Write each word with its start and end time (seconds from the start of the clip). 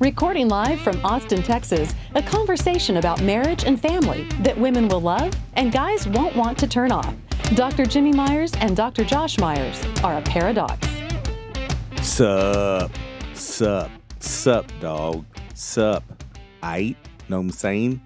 Recording 0.00 0.48
live 0.48 0.80
from 0.80 0.98
Austin, 1.04 1.42
Texas, 1.42 1.94
a 2.14 2.22
conversation 2.22 2.96
about 2.96 3.20
marriage 3.20 3.64
and 3.64 3.78
family 3.78 4.26
that 4.40 4.56
women 4.56 4.88
will 4.88 5.02
love 5.02 5.30
and 5.56 5.70
guys 5.70 6.08
won't 6.08 6.34
want 6.34 6.56
to 6.60 6.66
turn 6.66 6.90
off. 6.90 7.14
Dr. 7.54 7.84
Jimmy 7.84 8.10
Myers 8.10 8.50
and 8.60 8.74
Dr. 8.74 9.04
Josh 9.04 9.38
Myers 9.38 9.78
are 10.02 10.16
a 10.16 10.22
paradox. 10.22 10.88
Sup, 12.00 12.90
sup, 13.34 13.90
sup, 14.20 14.72
dog, 14.80 15.26
sup. 15.52 16.02
I 16.62 16.96
know 17.28 17.36
what 17.36 17.42
I'm 17.42 17.50
saying? 17.50 18.00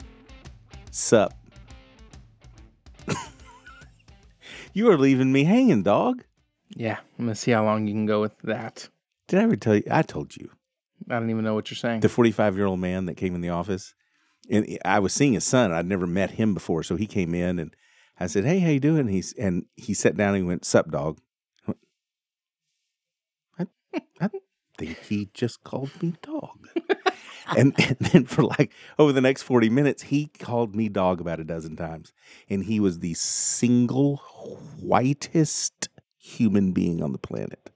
Sup. 0.91 1.33
you 4.73 4.91
are 4.91 4.99
leaving 4.99 5.31
me 5.31 5.45
hanging, 5.45 5.85
dog. 5.85 6.25
Yeah, 6.71 6.99
I'm 7.21 7.27
gonna 7.27 7.37
see 7.37 7.53
how 7.53 7.65
long 7.65 7.87
you 7.87 7.95
can 7.95 8.07
go 8.07 8.21
with 8.21 8.37
that. 8.41 8.89
Did 9.29 9.39
I 9.39 9.45
ever 9.45 9.55
tell 9.55 9.77
you? 9.77 9.85
I 9.89 10.03
told 10.03 10.37
you. 10.37 10.51
I 11.09 11.19
don't 11.19 11.31
even 11.31 11.45
know 11.45 11.55
what 11.55 11.71
you're 11.71 11.77
saying. 11.77 12.01
The 12.01 12.09
45 12.09 12.57
year 12.57 12.67
old 12.67 12.81
man 12.81 13.07
that 13.07 13.17
came 13.17 13.35
in 13.35 13.41
the 13.41 13.51
office, 13.51 13.95
and 14.51 14.79
I 14.85 14.99
was 14.99 15.13
seeing 15.13 15.35
his 15.35 15.45
son. 15.45 15.73
I'd 15.73 15.87
never 15.87 16.07
met 16.07 16.33
him 16.33 16.55
before, 16.55 16.83
so 16.83 16.97
he 16.97 17.07
came 17.07 17.35
in, 17.35 17.59
and 17.59 17.75
I 18.19 18.27
said, 18.27 18.45
"Hey, 18.45 18.61
how 18.61 18.71
you 18.71 18.81
doing?" 18.81 19.09
He's 19.09 19.33
and 19.35 19.67
he 19.77 19.95
sat 19.95 20.17
down 20.17 20.35
and 20.35 20.45
he 20.45 20.49
went, 20.49 20.65
"Sup, 20.65 20.91
dog." 20.91 21.19
I, 23.59 23.67
I 24.21 24.29
think 24.79 24.99
he 25.05 25.31
just 25.35 25.63
called 25.63 25.91
me 26.03 26.15
dog. 26.23 26.69
and, 27.57 27.75
and 27.79 27.97
then 28.01 28.25
for 28.25 28.43
like 28.43 28.73
over 28.99 29.13
the 29.13 29.21
next 29.21 29.43
40 29.43 29.71
minutes, 29.71 30.05
he 30.05 30.27
called 30.27 30.75
me 30.75 30.89
dog 30.89 31.21
about 31.21 31.41
a 31.41 31.45
dozen 31.45 31.77
times. 31.77 32.13
And 32.49 32.65
he 32.65 32.81
was 32.81 32.99
the 32.99 33.15
single 33.15 34.17
whitest 34.81 35.89
human 36.17 36.73
being 36.73 37.03
on 37.03 37.13
the 37.13 37.19
planet. 37.19 37.71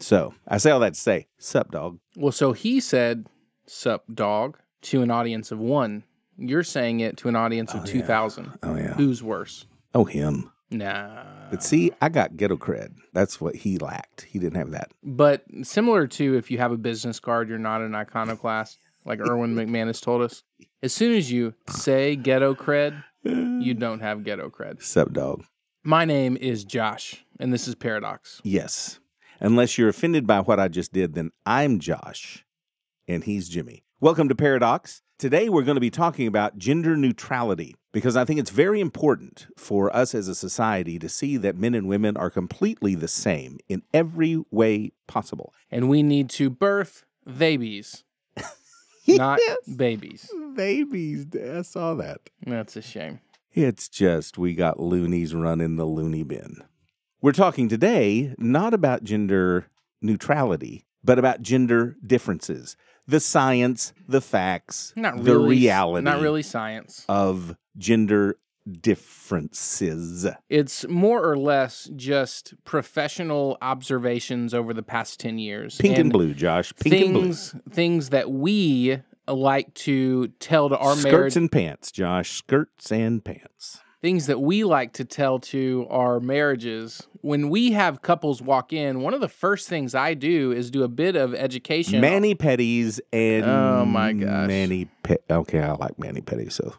So 0.00 0.34
I 0.48 0.58
say 0.58 0.70
all 0.70 0.80
that 0.80 0.94
to 0.94 1.00
say, 1.00 1.26
sup, 1.38 1.70
dog. 1.70 1.98
well, 2.16 2.32
so 2.32 2.52
he 2.52 2.80
said 2.80 3.26
"sup, 3.66 4.04
dog" 4.12 4.58
to 4.82 5.02
an 5.02 5.10
audience 5.10 5.52
of 5.52 5.58
one. 5.58 6.04
You're 6.38 6.62
saying 6.64 7.00
it 7.00 7.18
to 7.18 7.28
an 7.28 7.36
audience 7.36 7.74
of 7.74 7.80
Oh, 7.82 7.84
yeah. 7.86 7.92
two 7.92 8.02
thousand. 8.02 8.58
Oh, 8.62 8.74
yeah. 8.76 8.94
Who's 8.94 9.22
worse? 9.22 9.66
Oh, 9.94 10.04
him. 10.04 10.50
Nah. 10.70 11.24
But 11.50 11.62
see, 11.62 11.92
I 12.00 12.08
got 12.08 12.36
ghetto 12.36 12.56
cred. 12.56 12.94
That's 13.12 13.40
what 13.40 13.56
he 13.56 13.76
lacked. 13.78 14.22
He 14.22 14.38
didn't 14.38 14.56
have 14.56 14.70
that. 14.70 14.92
But 15.02 15.44
similar 15.62 16.06
to 16.06 16.36
if 16.36 16.50
you 16.50 16.58
have 16.58 16.70
a 16.72 16.76
business 16.78 17.18
card, 17.20 17.48
you're 17.48 17.58
not 17.58 17.80
an 17.82 17.94
iconoclast, 17.94 18.78
like 19.04 19.18
Erwin 19.20 19.54
McManus 19.56 20.00
told 20.00 20.22
us. 20.22 20.44
As 20.82 20.92
soon 20.94 21.12
as 21.16 21.30
you 21.30 21.54
say 21.68 22.14
ghetto 22.16 22.54
cred, 22.54 23.02
you 23.24 23.74
don't 23.74 24.00
have 24.00 24.22
ghetto 24.24 24.48
cred. 24.48 24.80
Sup, 24.82 25.12
dog. 25.12 25.42
My 25.82 26.04
name 26.04 26.36
is 26.36 26.64
Josh, 26.64 27.24
and 27.40 27.52
this 27.52 27.66
is 27.68 27.74
Paradox. 27.74 28.40
Yes. 28.44 29.00
Unless 29.40 29.78
you're 29.78 29.88
offended 29.88 30.26
by 30.26 30.40
what 30.40 30.60
I 30.60 30.68
just 30.68 30.92
did, 30.92 31.14
then 31.14 31.30
I'm 31.46 31.78
Josh 31.78 32.44
and 33.08 33.24
he's 33.24 33.48
Jimmy. 33.48 33.82
Welcome 33.98 34.28
to 34.28 34.34
Paradox. 34.34 35.02
Today 35.18 35.48
we're 35.48 35.62
going 35.62 35.76
to 35.76 35.80
be 35.80 35.90
talking 35.90 36.26
about 36.26 36.58
gender 36.58 36.94
neutrality 36.96 37.74
because 37.92 38.16
I 38.16 38.24
think 38.26 38.38
it's 38.38 38.50
very 38.50 38.80
important 38.80 39.46
for 39.56 39.94
us 39.96 40.14
as 40.14 40.28
a 40.28 40.34
society 40.34 40.98
to 40.98 41.08
see 41.08 41.36
that 41.38 41.56
men 41.56 41.74
and 41.74 41.88
women 41.88 42.16
are 42.16 42.30
completely 42.30 42.94
the 42.94 43.08
same 43.08 43.58
in 43.68 43.82
every 43.94 44.42
way 44.50 44.92
possible. 45.06 45.54
And 45.70 45.88
we 45.88 46.02
need 46.02 46.28
to 46.30 46.50
birth 46.50 47.04
babies, 47.26 48.04
not 49.08 49.40
Yes. 49.42 49.58
babies. 49.74 50.30
Babies, 50.54 51.26
I 51.34 51.62
saw 51.62 51.94
that. 51.94 52.20
That's 52.46 52.76
a 52.76 52.82
shame. 52.82 53.20
It's 53.52 53.88
just 53.88 54.38
we 54.38 54.54
got 54.54 54.78
loonies 54.80 55.34
running 55.34 55.76
the 55.76 55.84
loony 55.86 56.22
bin. 56.24 56.62
We're 57.22 57.32
talking 57.32 57.68
today 57.68 58.34
not 58.38 58.72
about 58.72 59.04
gender 59.04 59.66
neutrality, 60.00 60.86
but 61.04 61.18
about 61.18 61.42
gender 61.42 61.96
differences. 62.06 62.76
The 63.06 63.20
science, 63.20 63.92
the 64.08 64.20
facts, 64.22 64.92
Not 64.96 65.16
the 65.22 65.34
really. 65.34 65.48
reality 65.50 66.04
Not 66.04 66.20
really 66.20 66.42
science. 66.42 67.04
of 67.08 67.56
gender 67.76 68.38
differences. 68.80 70.26
It's 70.48 70.86
more 70.88 71.22
or 71.28 71.36
less 71.36 71.90
just 71.96 72.54
professional 72.64 73.58
observations 73.60 74.54
over 74.54 74.72
the 74.72 74.82
past 74.82 75.20
10 75.20 75.38
years. 75.38 75.76
Pink 75.76 75.98
and, 75.98 76.12
blue, 76.12 76.32
Josh. 76.34 76.72
Pink 76.80 76.94
and 77.06 77.12
blue. 77.14 77.22
things, 77.24 77.54
things 77.70 78.10
that 78.10 78.30
we 78.30 78.98
like 79.28 79.74
to 79.74 80.28
tell 80.38 80.68
to 80.70 80.76
our 80.78 80.94
Skirts 80.96 81.04
marriage, 81.12 81.36
and 81.36 81.52
pants, 81.52 81.90
Josh. 81.92 82.30
Skirts 82.38 82.90
and 82.92 83.22
pants. 83.24 83.80
Things 84.02 84.28
that 84.28 84.40
we 84.40 84.64
like 84.64 84.94
to 84.94 85.04
tell 85.04 85.38
to 85.40 85.86
our 85.90 86.20
marriages. 86.20 87.06
When 87.20 87.50
we 87.50 87.72
have 87.72 88.00
couples 88.00 88.40
walk 88.40 88.72
in, 88.72 89.02
one 89.02 89.12
of 89.12 89.20
the 89.20 89.28
first 89.28 89.68
things 89.68 89.94
I 89.94 90.14
do 90.14 90.52
is 90.52 90.70
do 90.70 90.84
a 90.84 90.88
bit 90.88 91.16
of 91.16 91.34
education. 91.34 92.00
Manny 92.00 92.34
petties 92.34 92.98
and 93.12 93.44
Oh, 93.44 93.84
my 93.84 94.14
gosh. 94.14 94.48
Manny 94.48 94.86
pet. 95.02 95.22
Okay, 95.30 95.60
I 95.60 95.72
like 95.72 95.98
mani-pedis, 95.98 96.52
so 96.52 96.74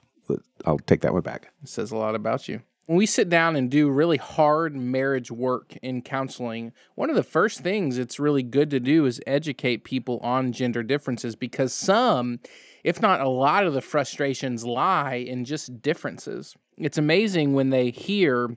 I'll 0.66 0.80
take 0.80 1.02
that 1.02 1.14
one 1.14 1.22
back. 1.22 1.52
It 1.62 1.70
says 1.70 1.92
a 1.92 1.96
lot 1.96 2.16
about 2.16 2.48
you. 2.48 2.62
When 2.88 2.98
we 2.98 3.06
sit 3.06 3.30
down 3.30 3.56
and 3.56 3.70
do 3.70 3.88
really 3.92 4.18
hard 4.18 4.76
marriage 4.76 5.30
work 5.30 5.78
in 5.84 6.02
counseling, 6.02 6.74
one 6.96 7.12
of 7.12 7.16
the 7.16 7.22
first 7.24 7.60
things 7.60 8.00
it's 8.00 8.20
really 8.20 8.42
good 8.42 8.72
to 8.72 8.80
do 8.80 9.06
is 9.06 9.22
educate 9.28 9.84
people 9.84 10.20
on 10.24 10.52
gender 10.52 10.82
differences 10.82 11.36
because 11.36 11.72
some, 11.72 12.40
if 12.84 13.00
not 13.00 13.22
a 13.22 13.30
lot 13.30 13.68
of 13.68 13.76
the 13.76 13.82
frustrations 13.82 14.66
lie 14.66 15.14
in 15.14 15.46
just 15.46 15.84
differences. 15.84 16.56
It's 16.84 16.98
amazing 16.98 17.54
when 17.54 17.70
they 17.70 17.92
hear 17.92 18.56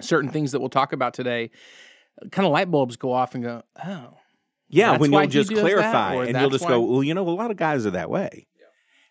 certain 0.00 0.30
things 0.30 0.52
that 0.52 0.60
we'll 0.60 0.68
talk 0.68 0.92
about 0.92 1.14
today, 1.14 1.50
kind 2.30 2.46
of 2.46 2.52
light 2.52 2.70
bulbs 2.70 2.96
go 2.96 3.12
off 3.12 3.34
and 3.34 3.44
go, 3.44 3.62
oh, 3.84 4.14
Yeah, 4.68 4.96
when 4.98 5.12
you'll 5.12 5.26
just 5.26 5.50
does 5.50 5.58
that, 5.58 5.62
clarify 5.62 6.24
and 6.26 6.38
you'll 6.38 6.50
just 6.50 6.66
go, 6.66 6.80
well, 6.80 7.02
you 7.02 7.14
know, 7.14 7.28
a 7.28 7.30
lot 7.30 7.50
of 7.50 7.56
guys 7.56 7.86
are 7.86 7.92
that 7.92 8.10
way. 8.10 8.46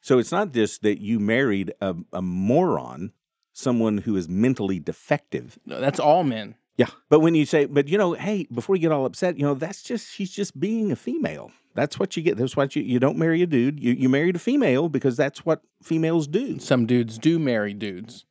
So 0.02 0.20
it's 0.20 0.34
not 0.34 0.52
just 0.52 0.82
that 0.82 1.00
you 1.00 1.18
married 1.18 1.74
a, 1.80 1.96
a 2.12 2.22
moron, 2.22 3.14
someone 3.54 4.00
who 4.00 4.18
is 4.18 4.28
mentally 4.28 4.78
defective. 4.78 5.58
no, 5.66 5.80
that's 5.80 6.00
all 6.00 6.26
men. 6.26 6.56
Yeah. 6.76 6.88
But 7.10 7.22
when 7.22 7.36
you 7.36 7.46
say, 7.46 7.66
but 7.66 7.88
you 7.88 7.98
know, 7.98 8.12
hey, 8.14 8.46
before 8.52 8.76
you 8.76 8.82
get 8.82 8.92
all 8.92 9.06
upset, 9.06 9.38
you 9.38 9.44
know, 9.44 9.54
that's 9.54 9.82
just, 9.82 10.12
she's 10.12 10.32
just 10.32 10.60
being 10.60 10.92
a 10.92 10.98
female. 10.98 11.52
That's 11.74 11.98
what 11.98 12.18
you 12.18 12.24
get. 12.24 12.36
That's 12.36 12.58
what 12.58 12.76
you, 12.76 12.84
you 12.84 13.00
don't 13.00 13.18
marry 13.18 13.42
a 13.44 13.48
dude. 13.48 13.80
You, 13.80 13.94
you 13.94 14.10
married 14.10 14.36
a 14.36 14.40
female 14.40 14.90
because 14.90 15.16
that's 15.16 15.46
what 15.46 15.62
females 15.82 16.28
do. 16.28 16.60
Some 16.60 16.86
dudes 16.86 17.18
do 17.18 17.40
marry 17.40 17.74
dudes. 17.74 18.26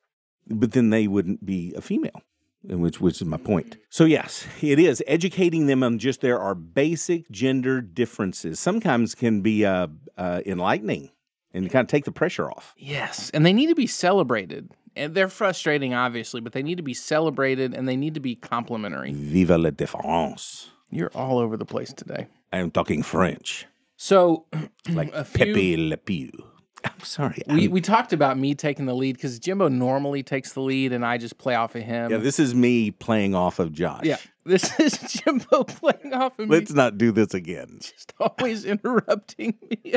But 0.49 0.73
then 0.73 0.91
they 0.91 1.07
wouldn't 1.07 1.45
be 1.47 1.73
a 1.77 1.81
female. 1.81 2.23
and 2.69 2.83
Which, 2.83 3.01
which 3.01 3.21
is 3.21 3.27
my 3.27 3.37
point. 3.37 3.77
So, 3.91 4.05
yes, 4.05 4.47
it 4.61 4.79
is 4.79 5.03
educating 5.07 5.67
them 5.67 5.83
on 5.83 5.99
just 5.99 6.21
there 6.21 6.41
are 6.41 6.55
basic 6.55 7.31
gender 7.31 7.81
differences. 7.81 8.59
Sometimes 8.61 9.15
can 9.15 9.41
be 9.41 9.65
uh, 9.65 9.89
uh, 10.17 10.41
enlightening 10.47 11.11
and 11.55 11.71
kind 11.71 11.85
of 11.85 11.89
take 11.89 12.05
the 12.05 12.13
pressure 12.13 12.51
off. 12.51 12.75
Yes, 12.77 13.31
and 13.31 13.45
they 13.47 13.53
need 13.53 13.69
to 13.69 13.75
be 13.75 13.87
celebrated. 13.87 14.71
And 14.95 15.15
they're 15.15 15.29
frustrating, 15.29 15.95
obviously, 15.95 16.41
but 16.41 16.53
they 16.53 16.63
need 16.63 16.77
to 16.77 16.83
be 16.83 16.93
celebrated 16.95 17.73
and 17.75 17.89
they 17.89 17.97
need 17.97 18.15
to 18.15 18.21
be 18.21 18.35
complimentary. 18.35 19.13
Vive 19.13 19.51
la 19.51 19.71
différence. 19.71 20.71
You're 20.91 21.11
all 21.15 21.39
over 21.39 21.57
the 21.57 21.65
place 21.65 21.93
today. 21.95 22.27
I 22.53 22.59
am 22.59 22.71
talking 22.71 23.03
French, 23.03 23.67
So, 23.97 24.45
like 24.91 25.11
a 25.15 25.25
few, 25.25 25.47
Pepe 25.47 25.77
Le 25.89 25.97
Pew. 25.97 26.31
I'm 26.85 27.01
sorry. 27.05 27.43
we, 27.49 27.63
I'm- 27.63 27.71
we 27.71 27.81
talked 27.81 28.13
about 28.13 28.39
me 28.39 28.55
taking 28.55 28.87
the 28.87 28.95
lead 28.95 29.17
because 29.17 29.39
Jimbo 29.39 29.69
normally 29.69 30.23
takes 30.23 30.53
the 30.53 30.61
lead 30.61 30.93
and 30.93 31.05
I 31.05 31.19
just 31.19 31.39
play 31.39 31.55
off 31.55 31.75
of 31.75 31.83
him. 31.83 32.11
yeah, 32.11 32.17
this 32.19 32.39
is 32.39 32.55
me 32.55 32.91
playing 32.91 33.35
off 33.35 33.59
of 33.59 33.73
Josh. 33.73 34.05
Yeah, 34.05 34.17
this 34.45 34.79
is 34.81 34.99
Jimbo 34.99 35.65
playing 35.65 36.13
off 36.15 36.39
of 36.39 36.49
me, 36.49 36.57
Let's 36.57 36.73
not 36.73 36.99
do 36.99 37.13
this 37.13 37.35
again. 37.35 37.79
just 37.81 38.13
always 38.19 38.65
interrupting 38.67 39.59
me. 39.71 39.95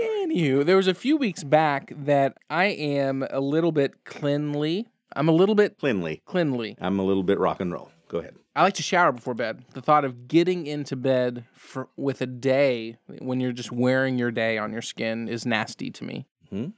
Anywho, 0.00 0.64
there 0.64 0.76
was 0.76 0.88
a 0.88 0.94
few 0.94 1.16
weeks 1.16 1.44
back 1.44 1.92
that 1.96 2.36
I 2.50 2.66
am 2.66 3.24
a 3.30 3.40
little 3.40 3.70
bit 3.72 4.04
cleanly. 4.04 4.88
I'm 5.16 5.28
a 5.28 5.32
little 5.32 5.54
bit 5.54 5.78
Cleanly. 5.78 6.20
cleanly. 6.24 6.76
I'm 6.80 6.98
a 6.98 7.04
little 7.04 7.22
bit 7.22 7.38
rock 7.38 7.60
and 7.60 7.72
roll. 7.72 7.90
Go 8.08 8.18
ahead. 8.18 8.34
I 8.56 8.62
like 8.62 8.74
to 8.74 8.82
shower 8.82 9.10
before 9.12 9.34
bed. 9.34 9.64
The 9.74 9.82
thought 9.82 10.04
of 10.04 10.28
getting 10.28 10.66
into 10.66 10.94
bed 10.96 11.44
for, 11.54 11.88
with 11.96 12.20
a 12.20 12.26
day 12.26 12.98
when 13.18 13.40
you're 13.40 13.52
just 13.52 13.72
wearing 13.72 14.16
your 14.18 14.30
day 14.30 14.58
on 14.58 14.72
your 14.72 14.82
skin 14.82 15.28
is 15.28 15.44
nasty 15.44 15.90
to 15.90 16.04
me. 16.04 16.26
Mhm. 16.52 16.72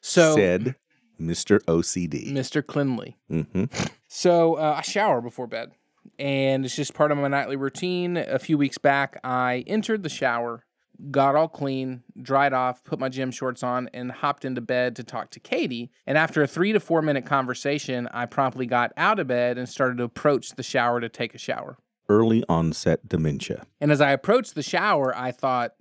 So, 0.00 0.36
Said 0.36 0.76
Mr. 1.20 1.58
OCD. 1.66 2.32
Mr. 2.32 2.64
Cleanly. 2.64 3.16
hmm 3.28 3.64
So 4.06 4.54
uh, 4.54 4.74
I 4.78 4.82
shower 4.82 5.20
before 5.20 5.48
bed, 5.48 5.72
and 6.20 6.64
it's 6.64 6.76
just 6.76 6.94
part 6.94 7.10
of 7.10 7.18
my 7.18 7.26
nightly 7.28 7.56
routine. 7.56 8.16
A 8.16 8.38
few 8.38 8.56
weeks 8.56 8.78
back, 8.78 9.18
I 9.24 9.64
entered 9.66 10.04
the 10.04 10.08
shower 10.08 10.64
got 11.10 11.36
all 11.36 11.48
clean, 11.48 12.02
dried 12.20 12.52
off, 12.52 12.82
put 12.84 12.98
my 12.98 13.08
gym 13.08 13.30
shorts 13.30 13.62
on, 13.62 13.88
and 13.94 14.10
hopped 14.10 14.44
into 14.44 14.60
bed 14.60 14.96
to 14.96 15.04
talk 15.04 15.30
to 15.30 15.40
Katie. 15.40 15.90
And 16.06 16.18
after 16.18 16.42
a 16.42 16.46
three 16.46 16.72
to 16.72 16.80
four 16.80 17.02
minute 17.02 17.24
conversation, 17.24 18.08
I 18.12 18.26
promptly 18.26 18.66
got 18.66 18.92
out 18.96 19.18
of 19.18 19.26
bed 19.26 19.58
and 19.58 19.68
started 19.68 19.98
to 19.98 20.04
approach 20.04 20.50
the 20.50 20.62
shower 20.62 21.00
to 21.00 21.08
take 21.08 21.34
a 21.34 21.38
shower. 21.38 21.78
Early 22.08 22.42
onset 22.48 23.08
dementia. 23.08 23.66
And 23.80 23.92
as 23.92 24.00
I 24.00 24.10
approached 24.10 24.54
the 24.54 24.62
shower, 24.62 25.16
I 25.16 25.30
thought, 25.30 25.74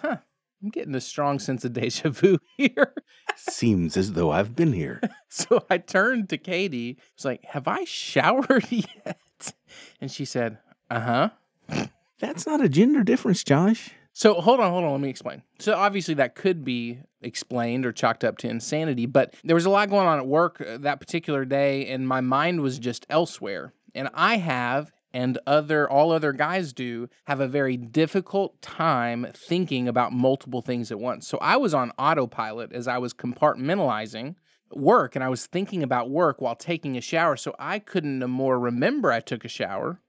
huh, 0.00 0.16
I'm 0.62 0.70
getting 0.70 0.94
a 0.94 1.00
strong 1.00 1.38
sense 1.38 1.64
of 1.64 1.74
deja 1.74 2.08
vu 2.08 2.38
here. 2.56 2.94
Seems 3.36 3.96
as 3.96 4.12
though 4.14 4.30
I've 4.30 4.56
been 4.56 4.72
here. 4.72 5.00
so 5.28 5.64
I 5.68 5.78
turned 5.78 6.30
to 6.30 6.38
Katie. 6.38 6.96
I 6.98 7.02
was 7.16 7.24
like, 7.24 7.44
have 7.44 7.68
I 7.68 7.84
showered 7.84 8.66
yet? 8.70 9.54
And 10.00 10.10
she 10.10 10.24
said, 10.24 10.58
uh 10.90 11.00
huh. 11.00 11.88
That's 12.18 12.46
not 12.46 12.62
a 12.62 12.68
gender 12.68 13.02
difference, 13.02 13.44
Josh. 13.44 13.90
So 14.14 14.34
hold 14.34 14.60
on, 14.60 14.70
hold 14.70 14.84
on. 14.84 14.92
Let 14.92 15.00
me 15.00 15.10
explain. 15.10 15.42
So 15.58 15.74
obviously 15.74 16.14
that 16.14 16.36
could 16.36 16.64
be 16.64 17.00
explained 17.20 17.84
or 17.84 17.92
chalked 17.92 18.22
up 18.22 18.38
to 18.38 18.48
insanity, 18.48 19.06
but 19.06 19.34
there 19.42 19.56
was 19.56 19.66
a 19.66 19.70
lot 19.70 19.90
going 19.90 20.06
on 20.06 20.18
at 20.18 20.26
work 20.26 20.60
uh, 20.60 20.78
that 20.78 21.00
particular 21.00 21.44
day, 21.44 21.88
and 21.88 22.06
my 22.06 22.20
mind 22.20 22.60
was 22.60 22.78
just 22.78 23.06
elsewhere. 23.10 23.72
And 23.92 24.08
I 24.14 24.36
have, 24.36 24.92
and 25.12 25.38
other 25.48 25.90
all 25.90 26.12
other 26.12 26.32
guys 26.32 26.72
do, 26.72 27.08
have 27.24 27.40
a 27.40 27.48
very 27.48 27.76
difficult 27.76 28.62
time 28.62 29.26
thinking 29.34 29.88
about 29.88 30.12
multiple 30.12 30.62
things 30.62 30.92
at 30.92 31.00
once. 31.00 31.26
So 31.26 31.38
I 31.38 31.56
was 31.56 31.74
on 31.74 31.90
autopilot 31.98 32.72
as 32.72 32.86
I 32.86 32.98
was 32.98 33.14
compartmentalizing 33.14 34.36
work, 34.72 35.16
and 35.16 35.24
I 35.24 35.28
was 35.28 35.46
thinking 35.46 35.82
about 35.82 36.08
work 36.08 36.40
while 36.40 36.56
taking 36.56 36.96
a 36.96 37.00
shower. 37.00 37.36
So 37.36 37.54
I 37.58 37.80
couldn't 37.80 38.20
no 38.20 38.28
more 38.28 38.60
remember 38.60 39.10
I 39.10 39.20
took 39.20 39.44
a 39.44 39.48
shower 39.48 40.00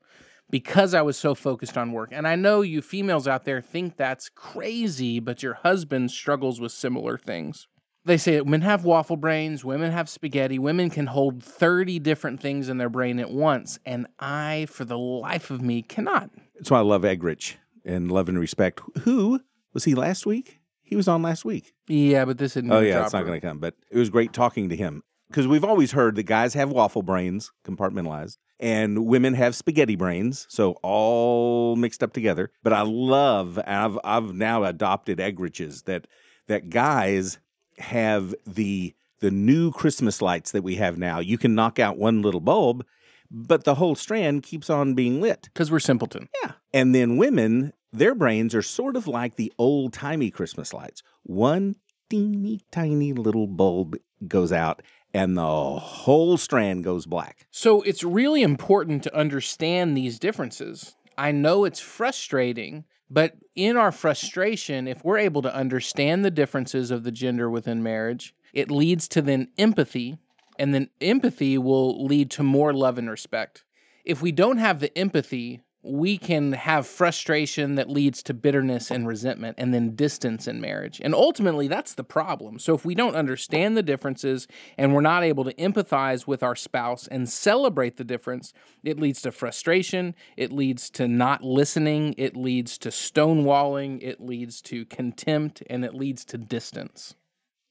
because 0.50 0.94
I 0.94 1.01
was 1.01 1.18
so 1.18 1.36
focused 1.36 1.77
on 1.77 1.92
work. 1.92 2.09
And 2.12 2.27
I 2.27 2.36
know 2.36 2.62
you 2.62 2.81
females 2.81 3.27
out 3.27 3.45
there 3.45 3.62
think 3.62 3.97
that's 3.97 4.30
crazy, 4.30 5.19
but 5.19 5.44
your 5.44 5.56
husband 5.56 6.12
struggles 6.12 6.59
with 6.59 6.71
similar 6.71 7.18
things. 7.18 7.68
They 8.06 8.18
say 8.18 8.39
men 8.42 8.62
have 8.62 8.86
waffle 8.86 9.18
brains, 9.18 9.65
women 9.65 9.92
have 9.92 10.07
spaghetti, 10.07 10.59
women 10.59 10.92
can 10.92 11.07
hold 11.07 11.44
30 11.44 11.97
different 12.00 12.39
things 12.39 12.69
in 12.69 12.77
their 12.77 12.89
brain 12.89 13.19
at 13.19 13.31
once. 13.31 13.80
And 13.83 14.06
I, 14.19 14.68
for 14.69 14.86
the 14.86 14.97
life 14.97 15.50
of 15.50 15.62
me, 15.62 15.81
cannot. 15.81 16.30
That's 16.53 16.69
why 16.69 16.80
I 16.80 16.83
love 16.83 17.01
Eggerichs 17.01 17.56
and 17.83 18.12
love 18.12 18.30
and 18.30 18.38
respect. 18.38 18.81
Who 19.00 19.41
was 19.74 19.86
he 19.86 19.95
last 19.95 20.27
week? 20.27 20.59
He 20.83 20.95
was 20.95 21.07
on 21.07 21.24
last 21.24 21.45
week. 21.45 21.74
Yeah, 21.88 22.25
but 22.25 22.38
this 22.38 22.51
isn't. 22.56 22.71
Oh, 22.71 22.80
yeah, 22.80 23.03
it's 23.03 23.13
not 23.13 23.25
going 23.25 23.41
to 23.41 23.45
come. 23.45 23.57
But 23.57 23.74
it 23.89 23.98
was 23.98 24.12
great 24.12 24.33
talking 24.33 24.69
to 24.69 24.75
him 24.75 25.01
because 25.36 25.50
we've 25.50 25.66
always 25.66 25.92
heard 25.92 26.16
that 26.16 26.24
guys 26.24 26.54
have 26.54 26.72
waffle 26.72 27.02
brains, 27.02 27.52
compartmentalized, 27.68 28.38
and 28.58 29.06
women 29.06 29.34
have 29.34 29.54
spaghetti 29.54 29.98
brains, 29.98 30.46
so 30.50 30.78
all 30.82 31.76
mixed 31.76 32.02
up 32.02 32.14
together. 32.14 32.52
But 32.64 32.72
I 32.72 32.84
love, 32.84 33.60
I've 33.68 34.00
I've 34.06 34.34
now 34.34 34.64
adopted 34.64 35.18
Eggerichs' 35.18 35.84
that 35.84 36.08
that 36.48 36.70
guys 36.70 37.40
have 37.80 38.34
the 38.48 38.96
the 39.20 39.30
new 39.30 39.74
Christmas 39.74 40.22
lights 40.22 40.54
that 40.54 40.64
we 40.64 40.76
have 40.76 40.98
now. 40.98 41.20
You 41.20 41.38
can 41.38 41.54
knock 41.54 41.80
out 41.80 41.98
one 41.98 42.22
little 42.22 42.40
bulb, 42.40 42.86
but 43.30 43.66
the 43.66 43.76
whole 43.76 43.96
strand 43.96 44.44
keeps 44.44 44.70
on 44.70 44.94
being 44.94 45.20
lit. 45.20 45.50
Because 45.54 45.70
we're 45.70 45.80
simpleton. 45.80 46.30
Yeah. 46.46 46.54
And 46.74 46.96
then 46.96 47.18
women, 47.18 47.74
their 47.92 48.16
brains 48.16 48.56
are 48.56 48.62
sort 48.62 48.96
of 48.96 49.06
like 49.06 49.36
the 49.36 49.52
old 49.58 49.92
timey 49.92 50.32
Christmas 50.32 50.74
lights. 50.74 51.04
One 51.24 51.76
teeny 52.10 52.62
tiny 52.72 53.12
little 53.12 53.48
bulb 53.48 53.98
goes 54.28 54.52
out 54.52 54.82
and 55.15 55.38
the 55.38 55.79
whole 55.79 56.35
strand 56.35 56.83
goes 56.83 57.06
black. 57.06 57.47
So 57.50 57.81
it's 57.83 58.03
really 58.03 58.41
important 58.41 59.01
to 59.03 59.17
understand 59.17 59.95
these 59.95 60.19
differences. 60.19 60.97
I 61.17 61.31
know 61.31 61.63
it's 61.63 61.79
frustrating, 61.79 62.83
but 63.09 63.38
in 63.56 63.77
our 63.77 63.94
frustration, 63.94 64.89
if 64.89 65.06
we're 65.06 65.19
able 65.19 65.41
to 65.44 65.56
understand 65.56 66.25
the 66.25 66.31
differences 66.31 66.91
of 66.91 67.06
the 67.06 67.13
gender 67.13 67.50
within 67.50 67.81
marriage, 67.81 68.35
it 68.51 68.69
leads 68.69 69.07
to 69.07 69.21
then 69.21 69.47
empathy, 69.57 70.17
and 70.59 70.73
then 70.73 70.89
empathy 71.00 71.57
will 71.57 72.06
lead 72.06 72.29
to 72.31 72.44
more 72.44 72.73
love 72.73 72.97
and 72.97 73.09
respect. 73.09 73.63
If 74.03 74.21
we 74.21 74.33
don't 74.33 74.57
have 74.57 74.81
the 74.81 74.95
empathy, 74.97 75.62
we 75.86 76.18
can 76.18 76.54
have 76.54 76.88
frustration 76.88 77.76
that 77.76 77.90
leads 77.90 78.24
to 78.24 78.34
bitterness 78.34 78.90
and 78.90 79.08
resentment 79.08 79.56
and 79.58 79.74
then 79.74 79.96
distance 79.96 80.48
in 80.48 80.60
marriage. 80.60 81.00
And 81.04 81.14
ultimately, 81.14 81.68
that's 81.68 81.94
the 81.94 82.04
problem. 82.04 82.60
So, 82.60 82.74
if 82.74 82.86
we 82.86 82.96
don't 82.96 83.16
understand 83.16 83.78
the 83.78 83.84
differences 83.84 84.48
and 84.78 84.94
we're 84.94 85.02
not 85.02 85.24
able 85.24 85.44
to 85.44 85.54
empathize 85.54 86.28
with 86.28 86.44
our 86.44 86.56
spouse 86.56 87.08
and 87.08 87.30
celebrate 87.30 87.98
the 87.98 88.04
difference, 88.04 88.54
it 88.84 89.00
leads 89.00 89.22
to 89.22 89.32
frustration, 89.32 90.16
it 90.38 90.52
leads 90.52 90.90
to 90.92 91.08
not 91.08 91.44
listening, 91.44 92.16
it 92.18 92.36
leads 92.36 92.78
to 92.80 92.90
stonewalling, 92.90 94.00
it 94.02 94.20
leads 94.20 94.62
to 94.64 94.86
contempt, 94.86 95.62
and 95.70 95.86
it 95.86 95.94
leads 95.94 96.26
to 96.26 96.38
distance. 96.38 97.16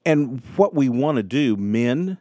And 0.07 0.43
what 0.57 0.75
we 0.75 0.89
want 0.89 1.17
to 1.17 1.23
do, 1.23 1.57
men, 1.57 2.19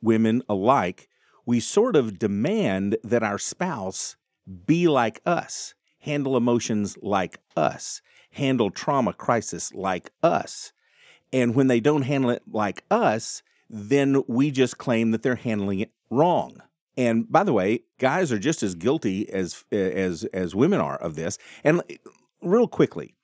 women 0.00 0.42
alike, 0.48 1.08
we 1.46 1.60
sort 1.60 1.96
of 1.96 2.18
demand 2.18 2.96
that 3.02 3.22
our 3.22 3.38
spouse 3.38 4.16
be 4.66 4.88
like 4.88 5.20
us, 5.24 5.74
handle 6.00 6.36
emotions 6.36 6.96
like 7.00 7.38
us, 7.56 8.02
handle 8.32 8.70
trauma 8.70 9.12
crisis 9.12 9.72
like 9.72 10.10
us. 10.22 10.72
And 11.32 11.54
when 11.54 11.68
they 11.68 11.80
don't 11.80 12.02
handle 12.02 12.30
it 12.30 12.42
like 12.50 12.84
us, 12.90 13.42
then 13.70 14.22
we 14.28 14.50
just 14.50 14.78
claim 14.78 15.12
that 15.12 15.22
they're 15.22 15.36
handling 15.36 15.80
it 15.80 15.90
wrong. 16.10 16.62
And 16.96 17.30
by 17.30 17.42
the 17.42 17.54
way, 17.54 17.84
guys 17.98 18.30
are 18.30 18.38
just 18.38 18.62
as 18.62 18.74
guilty 18.74 19.30
as 19.32 19.64
as 19.72 20.24
as 20.24 20.54
women 20.54 20.80
are 20.80 20.96
of 20.96 21.14
this. 21.14 21.38
And 21.64 21.82
real 22.42 22.68
quickly, 22.68 23.14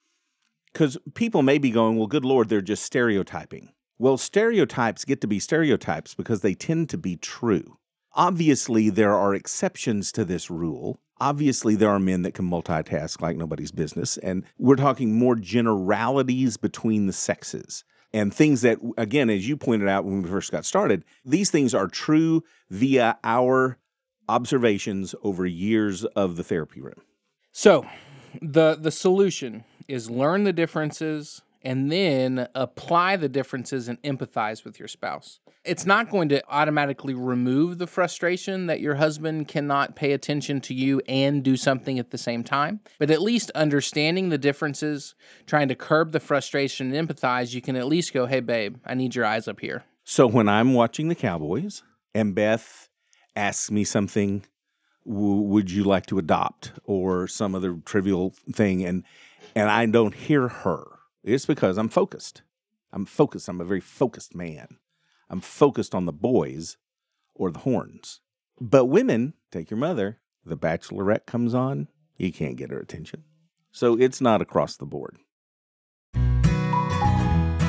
because 0.73 0.97
people 1.13 1.43
may 1.43 1.59
be 1.59 1.69
going, 1.69 1.97
well, 1.97 2.07
good 2.07 2.25
Lord, 2.25 2.49
they're 2.49 2.61
just 2.61 2.83
stereotyping. 2.83 3.69
Well, 3.99 4.17
stereotypes 4.17 5.05
get 5.05 5.21
to 5.21 5.27
be 5.27 5.39
stereotypes 5.39 6.15
because 6.15 6.41
they 6.41 6.55
tend 6.55 6.89
to 6.89 6.97
be 6.97 7.15
true. 7.15 7.77
Obviously, 8.13 8.89
there 8.89 9.13
are 9.13 9.35
exceptions 9.35 10.11
to 10.13 10.25
this 10.25 10.49
rule. 10.49 10.99
Obviously, 11.21 11.75
there 11.75 11.89
are 11.89 11.99
men 11.99 12.21
that 12.21 12.33
can 12.33 12.49
multitask 12.49 13.21
like 13.21 13.35
nobody's 13.35 13.71
business. 13.71 14.17
And 14.17 14.43
we're 14.57 14.75
talking 14.75 15.17
more 15.17 15.35
generalities 15.35 16.57
between 16.57 17.07
the 17.07 17.13
sexes 17.13 17.83
and 18.13 18.33
things 18.33 18.61
that, 18.61 18.79
again, 18.97 19.29
as 19.29 19.47
you 19.47 19.57
pointed 19.57 19.87
out 19.87 20.05
when 20.05 20.21
we 20.21 20.29
first 20.29 20.51
got 20.51 20.65
started, 20.65 21.03
these 21.25 21.51
things 21.51 21.73
are 21.73 21.87
true 21.87 22.43
via 22.69 23.17
our 23.23 23.77
observations 24.27 25.13
over 25.23 25.45
years 25.45 26.05
of 26.05 26.35
the 26.35 26.43
therapy 26.43 26.81
room. 26.81 27.01
So, 27.51 27.85
the 28.41 28.77
the 28.79 28.91
solution 28.91 29.63
is 29.87 30.09
learn 30.09 30.43
the 30.43 30.53
differences 30.53 31.41
and 31.61 31.91
then 31.91 32.47
apply 32.55 33.15
the 33.15 33.29
differences 33.29 33.87
and 33.87 34.01
empathize 34.03 34.63
with 34.63 34.79
your 34.79 34.87
spouse. 34.87 35.39
It's 35.65 35.85
not 35.85 36.09
going 36.09 36.29
to 36.29 36.41
automatically 36.49 37.13
remove 37.13 37.77
the 37.77 37.87
frustration 37.87 38.67
that 38.67 38.79
your 38.79 38.95
husband 38.95 39.47
cannot 39.47 39.95
pay 39.95 40.13
attention 40.13 40.61
to 40.61 40.73
you 40.73 41.01
and 41.07 41.43
do 41.43 41.57
something 41.57 41.99
at 41.99 42.11
the 42.11 42.17
same 42.17 42.43
time, 42.43 42.79
but 42.97 43.11
at 43.11 43.21
least 43.21 43.51
understanding 43.51 44.29
the 44.29 44.37
differences, 44.37 45.15
trying 45.45 45.67
to 45.67 45.75
curb 45.75 46.11
the 46.11 46.19
frustration 46.19 46.93
and 46.93 47.07
empathize, 47.07 47.53
you 47.53 47.61
can 47.61 47.75
at 47.75 47.87
least 47.87 48.13
go, 48.13 48.25
hey, 48.25 48.39
babe, 48.39 48.77
I 48.85 48.93
need 48.93 49.15
your 49.15 49.25
eyes 49.25 49.47
up 49.47 49.59
here. 49.59 49.83
So 50.05 50.25
when 50.25 50.47
I'm 50.47 50.73
watching 50.73 51.09
the 51.09 51.15
Cowboys 51.15 51.83
and 52.15 52.33
Beth 52.33 52.89
asks 53.35 53.69
me 53.69 53.83
something, 53.83 54.43
would 55.05 55.71
you 55.71 55.83
like 55.83 56.05
to 56.07 56.19
adopt 56.19 56.71
or 56.83 57.27
some 57.27 57.55
other 57.55 57.77
trivial 57.85 58.33
thing, 58.51 58.85
and 58.85 59.03
and 59.55 59.69
I 59.69 59.85
don't 59.87 60.13
hear 60.13 60.47
her 60.47 60.85
it's 61.23 61.45
because 61.45 61.77
I'm 61.77 61.89
focused. 61.89 62.41
I'm 62.91 63.05
focused. 63.05 63.47
I'm 63.47 63.61
a 63.61 63.65
very 63.65 63.81
focused 63.81 64.33
man. 64.35 64.77
I'm 65.29 65.41
focused 65.41 65.93
on 65.93 66.05
the 66.05 66.13
boys 66.13 66.77
or 67.35 67.51
the 67.51 67.59
horns. 67.59 68.21
But 68.59 68.85
women, 68.85 69.33
take 69.51 69.69
your 69.69 69.77
mother, 69.77 70.19
the 70.45 70.57
bachelorette 70.57 71.25
comes 71.25 71.53
on, 71.53 71.87
you 72.17 72.33
can't 72.33 72.57
get 72.57 72.71
her 72.71 72.79
attention. 72.79 73.23
So 73.71 73.97
it's 73.97 74.19
not 74.19 74.41
across 74.41 74.75
the 74.75 74.85
board. 74.85 75.17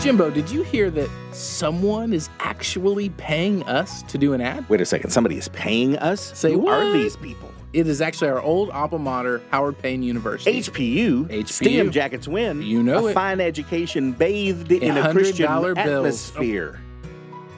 Jimbo, 0.00 0.30
did 0.30 0.50
you 0.50 0.62
hear 0.62 0.90
that 0.92 1.10
someone 1.32 2.14
is 2.14 2.30
actually 2.38 3.10
paying 3.10 3.62
us 3.64 4.02
to 4.04 4.16
do 4.16 4.32
an 4.32 4.40
ad? 4.40 4.66
Wait 4.70 4.80
a 4.80 4.86
second, 4.86 5.10
somebody 5.10 5.36
is 5.36 5.48
paying 5.48 5.98
us? 5.98 6.36
Say 6.38 6.52
Who 6.52 6.60
what? 6.60 6.72
are 6.72 6.92
these 6.92 7.16
people? 7.16 7.49
It 7.72 7.86
is 7.86 8.00
actually 8.00 8.30
our 8.30 8.40
old 8.42 8.70
alma 8.70 8.98
mater, 8.98 9.40
Howard 9.50 9.78
Payne 9.78 10.02
University. 10.02 10.60
HPU, 10.60 11.26
HPU. 11.28 11.48
STEM 11.48 11.90
jackets 11.92 12.26
win. 12.26 12.62
You 12.62 12.82
know 12.82 13.06
a 13.06 13.10
it. 13.10 13.14
fine 13.14 13.40
education 13.40 14.10
bathed 14.12 14.72
in 14.72 14.96
a 14.96 15.02
$100 15.02 15.12
Christian 15.12 15.46
bills. 15.46 15.78
atmosphere. 15.78 16.80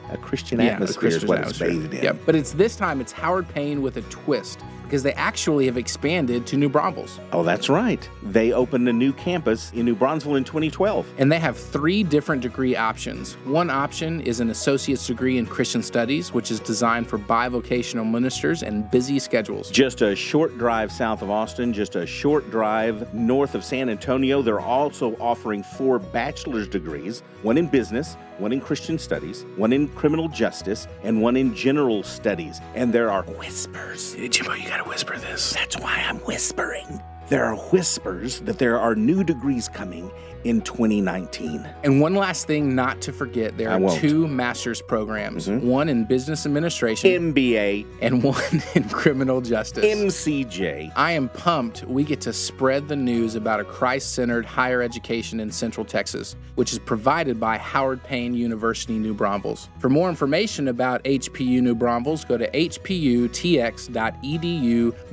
Oh. 0.07 0.13
A 0.13 0.17
Christian 0.17 0.59
Yeah, 0.59 0.65
atmosphere 0.73 1.07
is 1.07 1.13
Christian 1.15 1.27
what 1.29 1.39
it's 1.39 1.59
atmosphere. 1.59 1.69
bathed 1.81 1.93
in. 1.95 2.03
Yep. 2.03 2.17
But 2.27 2.35
it's 2.35 2.51
this 2.51 2.75
time 2.75 3.01
it's 3.01 3.11
Howard 3.11 3.49
Payne 3.49 3.81
with 3.81 3.97
a 3.97 4.01
twist. 4.03 4.59
Because 4.83 5.03
they 5.03 5.13
actually 5.13 5.65
have 5.65 5.77
expanded 5.77 6.45
to 6.47 6.57
New 6.57 6.69
Braunfels. 6.69 7.19
Oh, 7.31 7.43
that's 7.43 7.69
right. 7.69 8.07
They 8.21 8.51
opened 8.51 8.87
a 8.87 8.93
new 8.93 9.13
campus 9.13 9.71
in 9.73 9.85
New 9.85 9.95
Braunfels 9.95 10.37
in 10.37 10.43
2012. 10.43 11.07
And 11.17 11.31
they 11.31 11.39
have 11.39 11.57
three 11.57 12.03
different 12.03 12.41
degree 12.41 12.75
options. 12.75 13.33
One 13.45 13.69
option 13.69 14.21
is 14.21 14.39
an 14.39 14.49
associate's 14.49 15.07
degree 15.07 15.37
in 15.37 15.45
Christian 15.45 15.81
Studies, 15.83 16.33
which 16.33 16.51
is 16.51 16.59
designed 16.59 17.07
for 17.07 17.17
bivocational 17.17 18.09
ministers 18.09 18.63
and 18.63 18.89
busy 18.91 19.19
schedules. 19.19 19.69
Just 19.71 20.01
a 20.01 20.15
short 20.15 20.57
drive 20.57 20.91
south 20.91 21.21
of 21.21 21.29
Austin, 21.29 21.73
just 21.73 21.95
a 21.95 22.05
short 22.05 22.49
drive 22.51 23.13
north 23.13 23.55
of 23.55 23.63
San 23.63 23.89
Antonio. 23.89 24.41
They're 24.41 24.59
also 24.59 25.15
offering 25.17 25.63
four 25.63 25.99
bachelor's 25.99 26.67
degrees 26.67 27.23
one 27.43 27.57
in 27.57 27.67
business, 27.67 28.15
one 28.37 28.53
in 28.53 28.61
Christian 28.61 28.97
studies, 28.97 29.45
one 29.57 29.73
in 29.73 29.89
criminal 29.89 30.29
justice, 30.29 30.87
and 31.03 31.21
one 31.21 31.35
in 31.35 31.53
general 31.53 32.01
studies. 32.03 32.61
And 32.73 32.91
there 32.91 33.11
are 33.11 33.23
whispers. 33.23 34.15
Jimbo, 34.15 34.53
you 34.53 34.67
gotta 34.67 34.82
whisper 34.87 35.17
this. 35.17 35.53
That's 35.53 35.77
why 35.79 36.03
I'm 36.07 36.17
whispering. 36.19 37.01
There 37.29 37.45
are 37.45 37.55
whispers 37.55 38.41
that 38.41 38.59
there 38.59 38.79
are 38.79 38.95
new 38.95 39.23
degrees 39.23 39.67
coming 39.69 40.11
in 40.43 40.61
2019. 40.61 41.67
And 41.83 42.01
one 42.01 42.15
last 42.15 42.47
thing 42.47 42.75
not 42.75 43.01
to 43.01 43.13
forget 43.13 43.57
there 43.57 43.69
I 43.69 43.75
are 43.75 43.79
won't. 43.79 43.99
two 43.99 44.27
master's 44.27 44.81
programs 44.81 45.47
Mhm. 45.47 45.61
one 45.63 45.89
in 45.89 46.05
business 46.05 46.45
administration 46.45 47.09
MBA, 47.33 47.85
and 48.01 48.21
one 48.23 48.41
in 48.75 48.83
criminal 48.89 49.41
justice. 49.41 49.85
MCJ. 49.85 50.91
I 50.95 51.11
am 51.13 51.29
pumped 51.29 51.85
we 51.87 52.03
get 52.03 52.21
to 52.21 52.33
spread 52.33 52.87
the 52.87 52.95
news 52.95 53.35
about 53.35 53.59
a 53.59 53.63
Christ 53.63 54.13
centered 54.13 54.45
higher 54.45 54.81
education 54.81 55.39
in 55.39 55.51
Central 55.51 55.85
Texas, 55.85 56.35
which 56.55 56.73
is 56.73 56.79
provided 56.79 57.39
by 57.39 57.57
Howard 57.57 58.03
Payne 58.03 58.33
University 58.33 58.97
New 58.99 59.13
Braunfels. 59.13 59.69
For 59.79 59.89
more 59.89 60.09
information 60.09 60.67
about 60.67 61.03
HPU 61.05 61.61
New 61.61 61.75
Braunfels, 61.75 62.25
go 62.25 62.37
to 62.37 62.49
hputx.edu 62.51 63.83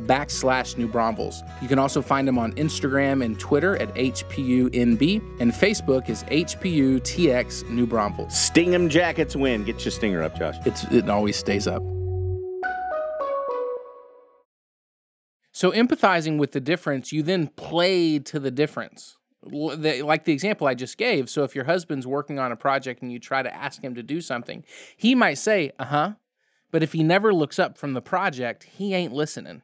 backslash 0.07 0.77
New 0.77 0.89
Braunfels. 0.89 1.43
You 1.63 1.69
can 1.69 1.79
also 1.79 2.03
find 2.03 2.27
them 2.27 2.39
on 2.39 2.53
Instagram 2.53 3.25
and 3.25 3.39
Twitter 3.39 3.77
at 3.77 3.95
HPUNB, 3.95 5.20
and 5.39 5.53
Facebook 5.53 6.09
is 6.09 6.25
HPU 6.25 7.00
TX 7.00 7.69
New 7.71 7.87
Braunfels. 7.87 8.39
Stingham 8.39 8.89
Jackets 8.89 9.37
win. 9.37 9.65
Get 9.65 9.85
your 9.85 9.93
stinger 9.93 10.23
up, 10.23 10.39
Josh. 10.39 10.57
It's, 10.67 10.85
it 10.85 11.09
always 11.09 11.37
stays 11.37 11.67
up. 11.67 11.83
So, 15.53 15.73
empathizing 15.73 16.39
with 16.39 16.53
the 16.53 16.61
difference, 16.61 17.12
you 17.12 17.23
then 17.23 17.49
play 17.49 18.19
to 18.21 18.41
the 18.41 18.50
difference. 18.50 19.17
Like 19.43 20.25
the 20.25 20.33
example 20.33 20.67
I 20.67 20.75
just 20.75 20.97
gave. 20.97 21.29
So, 21.29 21.45
if 21.45 21.55
your 21.55 21.65
husband's 21.65 22.07
working 22.07 22.39
on 22.39 22.50
a 22.53 22.57
project 22.57 23.03
and 23.03 23.12
you 23.12 23.19
try 23.19 23.43
to 23.43 23.55
ask 23.55 23.83
him 23.83 23.95
to 23.97 24.03
do 24.03 24.21
something, 24.21 24.65
he 24.97 25.15
might 25.15 25.35
say, 25.35 25.73
uh 25.79 25.85
huh. 25.85 26.12
But 26.71 26.83
if 26.83 26.93
he 26.93 27.03
never 27.03 27.35
looks 27.35 27.59
up 27.59 27.77
from 27.77 27.95
the 27.95 28.00
project, 28.00 28.65
he 28.65 28.95
ain't 28.95 29.12
listening. 29.12 29.62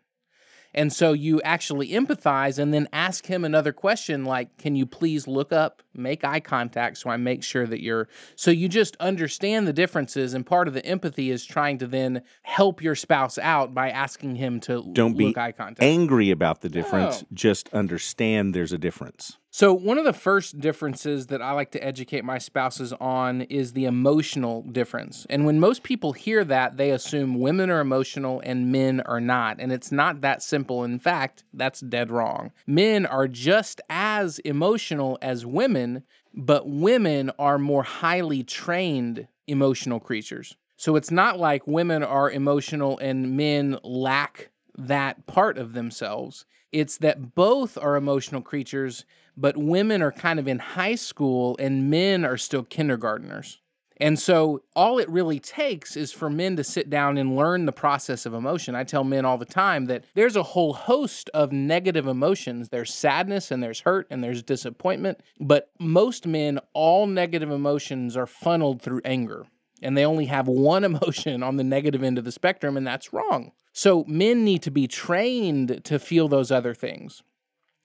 And 0.76 0.92
so 0.92 1.14
you 1.14 1.40
actually 1.42 1.88
empathize 1.88 2.58
and 2.58 2.72
then 2.72 2.86
ask 2.92 3.26
him 3.26 3.44
another 3.44 3.72
question 3.72 4.24
like, 4.24 4.58
Can 4.58 4.76
you 4.76 4.84
please 4.84 5.26
look 5.26 5.52
up, 5.52 5.82
make 5.94 6.22
eye 6.22 6.40
contact 6.40 6.98
so 6.98 7.10
I 7.10 7.16
make 7.16 7.42
sure 7.42 7.66
that 7.66 7.82
you're. 7.82 8.08
So 8.36 8.50
you 8.50 8.68
just 8.68 8.94
understand 8.96 9.66
the 9.66 9.72
differences. 9.72 10.34
And 10.34 10.44
part 10.44 10.68
of 10.68 10.74
the 10.74 10.84
empathy 10.84 11.30
is 11.30 11.44
trying 11.44 11.78
to 11.78 11.86
then 11.86 12.22
help 12.42 12.82
your 12.82 12.94
spouse 12.94 13.38
out 13.38 13.72
by 13.72 13.88
asking 13.88 14.36
him 14.36 14.60
to 14.60 14.90
Don't 14.92 15.16
be 15.16 15.34
eye 15.36 15.52
contact. 15.52 15.82
Angry 15.82 16.30
about 16.30 16.60
the 16.60 16.68
difference. 16.68 17.24
Just 17.32 17.68
understand 17.70 18.54
there's 18.54 18.72
a 18.72 18.78
difference. 18.78 19.38
So, 19.56 19.72
one 19.72 19.96
of 19.96 20.04
the 20.04 20.12
first 20.12 20.60
differences 20.60 21.28
that 21.28 21.40
I 21.40 21.52
like 21.52 21.70
to 21.70 21.82
educate 21.82 22.26
my 22.26 22.36
spouses 22.36 22.92
on 23.00 23.40
is 23.40 23.72
the 23.72 23.86
emotional 23.86 24.60
difference. 24.60 25.26
And 25.30 25.46
when 25.46 25.58
most 25.58 25.82
people 25.82 26.12
hear 26.12 26.44
that, 26.44 26.76
they 26.76 26.90
assume 26.90 27.40
women 27.40 27.70
are 27.70 27.80
emotional 27.80 28.42
and 28.44 28.70
men 28.70 29.00
are 29.00 29.18
not. 29.18 29.56
And 29.58 29.72
it's 29.72 29.90
not 29.90 30.20
that 30.20 30.42
simple. 30.42 30.84
In 30.84 30.98
fact, 30.98 31.44
that's 31.54 31.80
dead 31.80 32.10
wrong. 32.10 32.52
Men 32.66 33.06
are 33.06 33.26
just 33.26 33.80
as 33.88 34.40
emotional 34.40 35.16
as 35.22 35.46
women, 35.46 36.02
but 36.34 36.68
women 36.68 37.30
are 37.38 37.58
more 37.58 37.82
highly 37.82 38.42
trained 38.42 39.26
emotional 39.46 40.00
creatures. 40.00 40.54
So, 40.76 40.96
it's 40.96 41.10
not 41.10 41.38
like 41.38 41.66
women 41.66 42.02
are 42.02 42.30
emotional 42.30 42.98
and 42.98 43.38
men 43.38 43.78
lack 43.82 44.50
that 44.76 45.26
part 45.26 45.56
of 45.56 45.72
themselves. 45.72 46.44
It's 46.72 46.98
that 46.98 47.34
both 47.34 47.78
are 47.78 47.96
emotional 47.96 48.42
creatures, 48.42 49.06
but 49.36 49.56
women 49.56 50.02
are 50.02 50.12
kind 50.12 50.38
of 50.38 50.48
in 50.48 50.58
high 50.58 50.94
school 50.94 51.56
and 51.58 51.90
men 51.90 52.24
are 52.24 52.36
still 52.36 52.64
kindergarteners. 52.64 53.58
And 53.98 54.18
so 54.18 54.62
all 54.74 54.98
it 54.98 55.08
really 55.08 55.40
takes 55.40 55.96
is 55.96 56.12
for 56.12 56.28
men 56.28 56.56
to 56.56 56.64
sit 56.64 56.90
down 56.90 57.16
and 57.16 57.36
learn 57.36 57.64
the 57.64 57.72
process 57.72 58.26
of 58.26 58.34
emotion. 58.34 58.74
I 58.74 58.84
tell 58.84 59.04
men 59.04 59.24
all 59.24 59.38
the 59.38 59.46
time 59.46 59.86
that 59.86 60.04
there's 60.14 60.36
a 60.36 60.42
whole 60.42 60.74
host 60.74 61.30
of 61.32 61.50
negative 61.50 62.06
emotions. 62.06 62.68
There's 62.68 62.92
sadness 62.92 63.50
and 63.50 63.62
there's 63.62 63.80
hurt 63.80 64.06
and 64.10 64.22
there's 64.22 64.42
disappointment, 64.42 65.20
but 65.40 65.70
most 65.78 66.26
men 66.26 66.60
all 66.74 67.06
negative 67.06 67.50
emotions 67.50 68.16
are 68.16 68.26
funneled 68.26 68.82
through 68.82 69.00
anger. 69.04 69.46
And 69.82 69.96
they 69.96 70.04
only 70.04 70.26
have 70.26 70.46
one 70.48 70.84
emotion 70.84 71.42
on 71.42 71.56
the 71.56 71.64
negative 71.64 72.02
end 72.02 72.18
of 72.18 72.24
the 72.24 72.32
spectrum 72.32 72.76
and 72.76 72.86
that's 72.86 73.14
wrong. 73.14 73.52
So 73.72 74.04
men 74.06 74.44
need 74.44 74.62
to 74.62 74.70
be 74.70 74.86
trained 74.86 75.84
to 75.84 75.98
feel 75.98 76.28
those 76.28 76.50
other 76.50 76.74
things. 76.74 77.22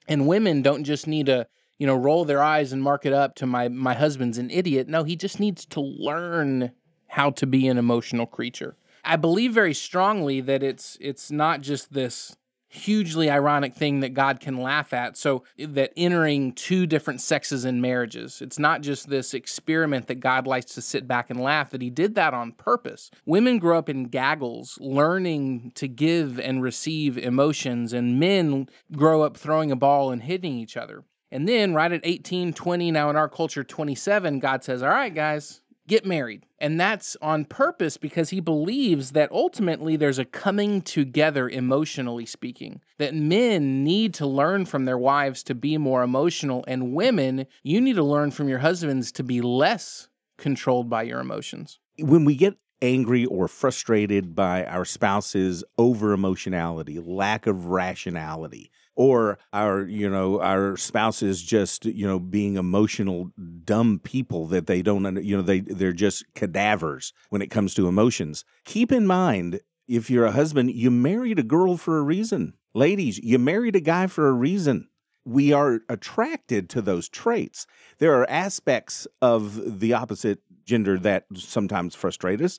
And 0.08 0.26
women 0.26 0.62
don't 0.62 0.84
just 0.84 1.06
need 1.06 1.26
to, 1.26 1.46
you 1.78 1.86
know, 1.86 1.96
roll 1.96 2.24
their 2.24 2.42
eyes 2.42 2.72
and 2.72 2.82
mark 2.82 3.06
it 3.06 3.12
up 3.12 3.34
to 3.36 3.46
my 3.46 3.68
my 3.68 3.94
husband's 3.94 4.38
an 4.38 4.50
idiot. 4.50 4.88
No, 4.88 5.04
he 5.04 5.16
just 5.16 5.40
needs 5.40 5.64
to 5.66 5.80
learn 5.80 6.72
how 7.08 7.30
to 7.30 7.46
be 7.46 7.68
an 7.68 7.78
emotional 7.78 8.26
creature. 8.26 8.76
I 9.04 9.16
believe 9.16 9.52
very 9.52 9.74
strongly 9.74 10.40
that 10.40 10.62
it's 10.62 10.96
it's 11.00 11.30
not 11.30 11.60
just 11.60 11.92
this 11.92 12.36
hugely 12.72 13.30
ironic 13.30 13.74
thing 13.74 14.00
that 14.00 14.14
God 14.14 14.40
can 14.40 14.56
laugh 14.56 14.92
at. 14.92 15.16
So 15.16 15.44
that 15.58 15.92
entering 15.96 16.52
two 16.54 16.86
different 16.86 17.20
sexes 17.20 17.64
in 17.64 17.80
marriages, 17.80 18.40
it's 18.40 18.58
not 18.58 18.80
just 18.80 19.08
this 19.08 19.34
experiment 19.34 20.06
that 20.06 20.20
God 20.20 20.46
likes 20.46 20.74
to 20.74 20.82
sit 20.82 21.06
back 21.06 21.28
and 21.30 21.40
laugh, 21.40 21.70
that 21.70 21.82
he 21.82 21.90
did 21.90 22.14
that 22.14 22.34
on 22.34 22.52
purpose. 22.52 23.10
Women 23.26 23.58
grow 23.58 23.78
up 23.78 23.88
in 23.88 24.04
gaggles, 24.04 24.78
learning 24.80 25.72
to 25.74 25.86
give 25.86 26.40
and 26.40 26.62
receive 26.62 27.18
emotions, 27.18 27.92
and 27.92 28.18
men 28.18 28.68
grow 28.96 29.22
up 29.22 29.36
throwing 29.36 29.70
a 29.70 29.76
ball 29.76 30.10
and 30.10 30.22
hitting 30.22 30.56
each 30.56 30.76
other. 30.76 31.04
And 31.30 31.48
then 31.48 31.72
right 31.72 31.90
at 31.90 32.02
18, 32.04 32.52
20, 32.52 32.90
now 32.90 33.08
in 33.08 33.16
our 33.16 33.28
culture 33.28 33.64
27, 33.64 34.38
God 34.38 34.62
says, 34.62 34.82
"All 34.82 34.90
right, 34.90 35.14
guys, 35.14 35.61
get 35.86 36.06
married. 36.06 36.46
And 36.58 36.80
that's 36.80 37.16
on 37.20 37.44
purpose 37.44 37.96
because 37.96 38.30
he 38.30 38.40
believes 38.40 39.12
that 39.12 39.32
ultimately 39.32 39.96
there's 39.96 40.18
a 40.18 40.24
coming 40.24 40.80
together 40.80 41.48
emotionally 41.48 42.26
speaking. 42.26 42.80
That 42.98 43.14
men 43.14 43.82
need 43.82 44.14
to 44.14 44.26
learn 44.26 44.64
from 44.66 44.84
their 44.84 44.98
wives 44.98 45.42
to 45.44 45.54
be 45.54 45.76
more 45.78 46.02
emotional, 46.02 46.64
and 46.68 46.94
women, 46.94 47.46
you 47.62 47.80
need 47.80 47.96
to 47.96 48.04
learn 48.04 48.30
from 48.30 48.48
your 48.48 48.60
husbands 48.60 49.10
to 49.12 49.24
be 49.24 49.40
less 49.40 50.08
controlled 50.38 50.88
by 50.88 51.02
your 51.02 51.20
emotions. 51.20 51.78
When 51.98 52.24
we 52.24 52.36
get 52.36 52.56
angry 52.80 53.24
or 53.24 53.48
frustrated 53.48 54.34
by 54.34 54.64
our 54.64 54.84
spouse's 54.84 55.64
over 55.78 56.12
emotionality, 56.12 56.98
lack 56.98 57.46
of 57.46 57.66
rationality, 57.66 58.70
or 58.94 59.38
our, 59.52 59.82
you 59.82 60.08
know, 60.08 60.40
our 60.40 60.76
spouses 60.76 61.42
just, 61.42 61.84
you 61.86 62.06
know, 62.06 62.18
being 62.18 62.56
emotional 62.56 63.30
dumb 63.64 64.00
people 64.02 64.46
that 64.48 64.66
they 64.66 64.82
don't 64.82 65.22
you 65.24 65.36
know 65.36 65.42
they 65.42 65.60
they're 65.60 65.92
just 65.92 66.24
cadavers 66.34 67.12
when 67.30 67.42
it 67.42 67.50
comes 67.50 67.74
to 67.74 67.88
emotions. 67.88 68.44
Keep 68.64 68.92
in 68.92 69.06
mind, 69.06 69.60
if 69.88 70.10
you're 70.10 70.26
a 70.26 70.32
husband, 70.32 70.72
you 70.72 70.90
married 70.90 71.38
a 71.38 71.42
girl 71.42 71.76
for 71.76 71.98
a 71.98 72.02
reason. 72.02 72.54
Ladies, 72.74 73.18
you 73.18 73.38
married 73.38 73.76
a 73.76 73.80
guy 73.80 74.06
for 74.06 74.28
a 74.28 74.32
reason. 74.32 74.88
We 75.24 75.52
are 75.52 75.80
attracted 75.88 76.68
to 76.70 76.82
those 76.82 77.08
traits. 77.08 77.66
There 77.98 78.14
are 78.14 78.28
aspects 78.28 79.06
of 79.20 79.80
the 79.80 79.92
opposite 79.92 80.40
gender 80.64 80.98
that 80.98 81.26
sometimes 81.34 81.94
frustrate 81.94 82.40
us, 82.40 82.58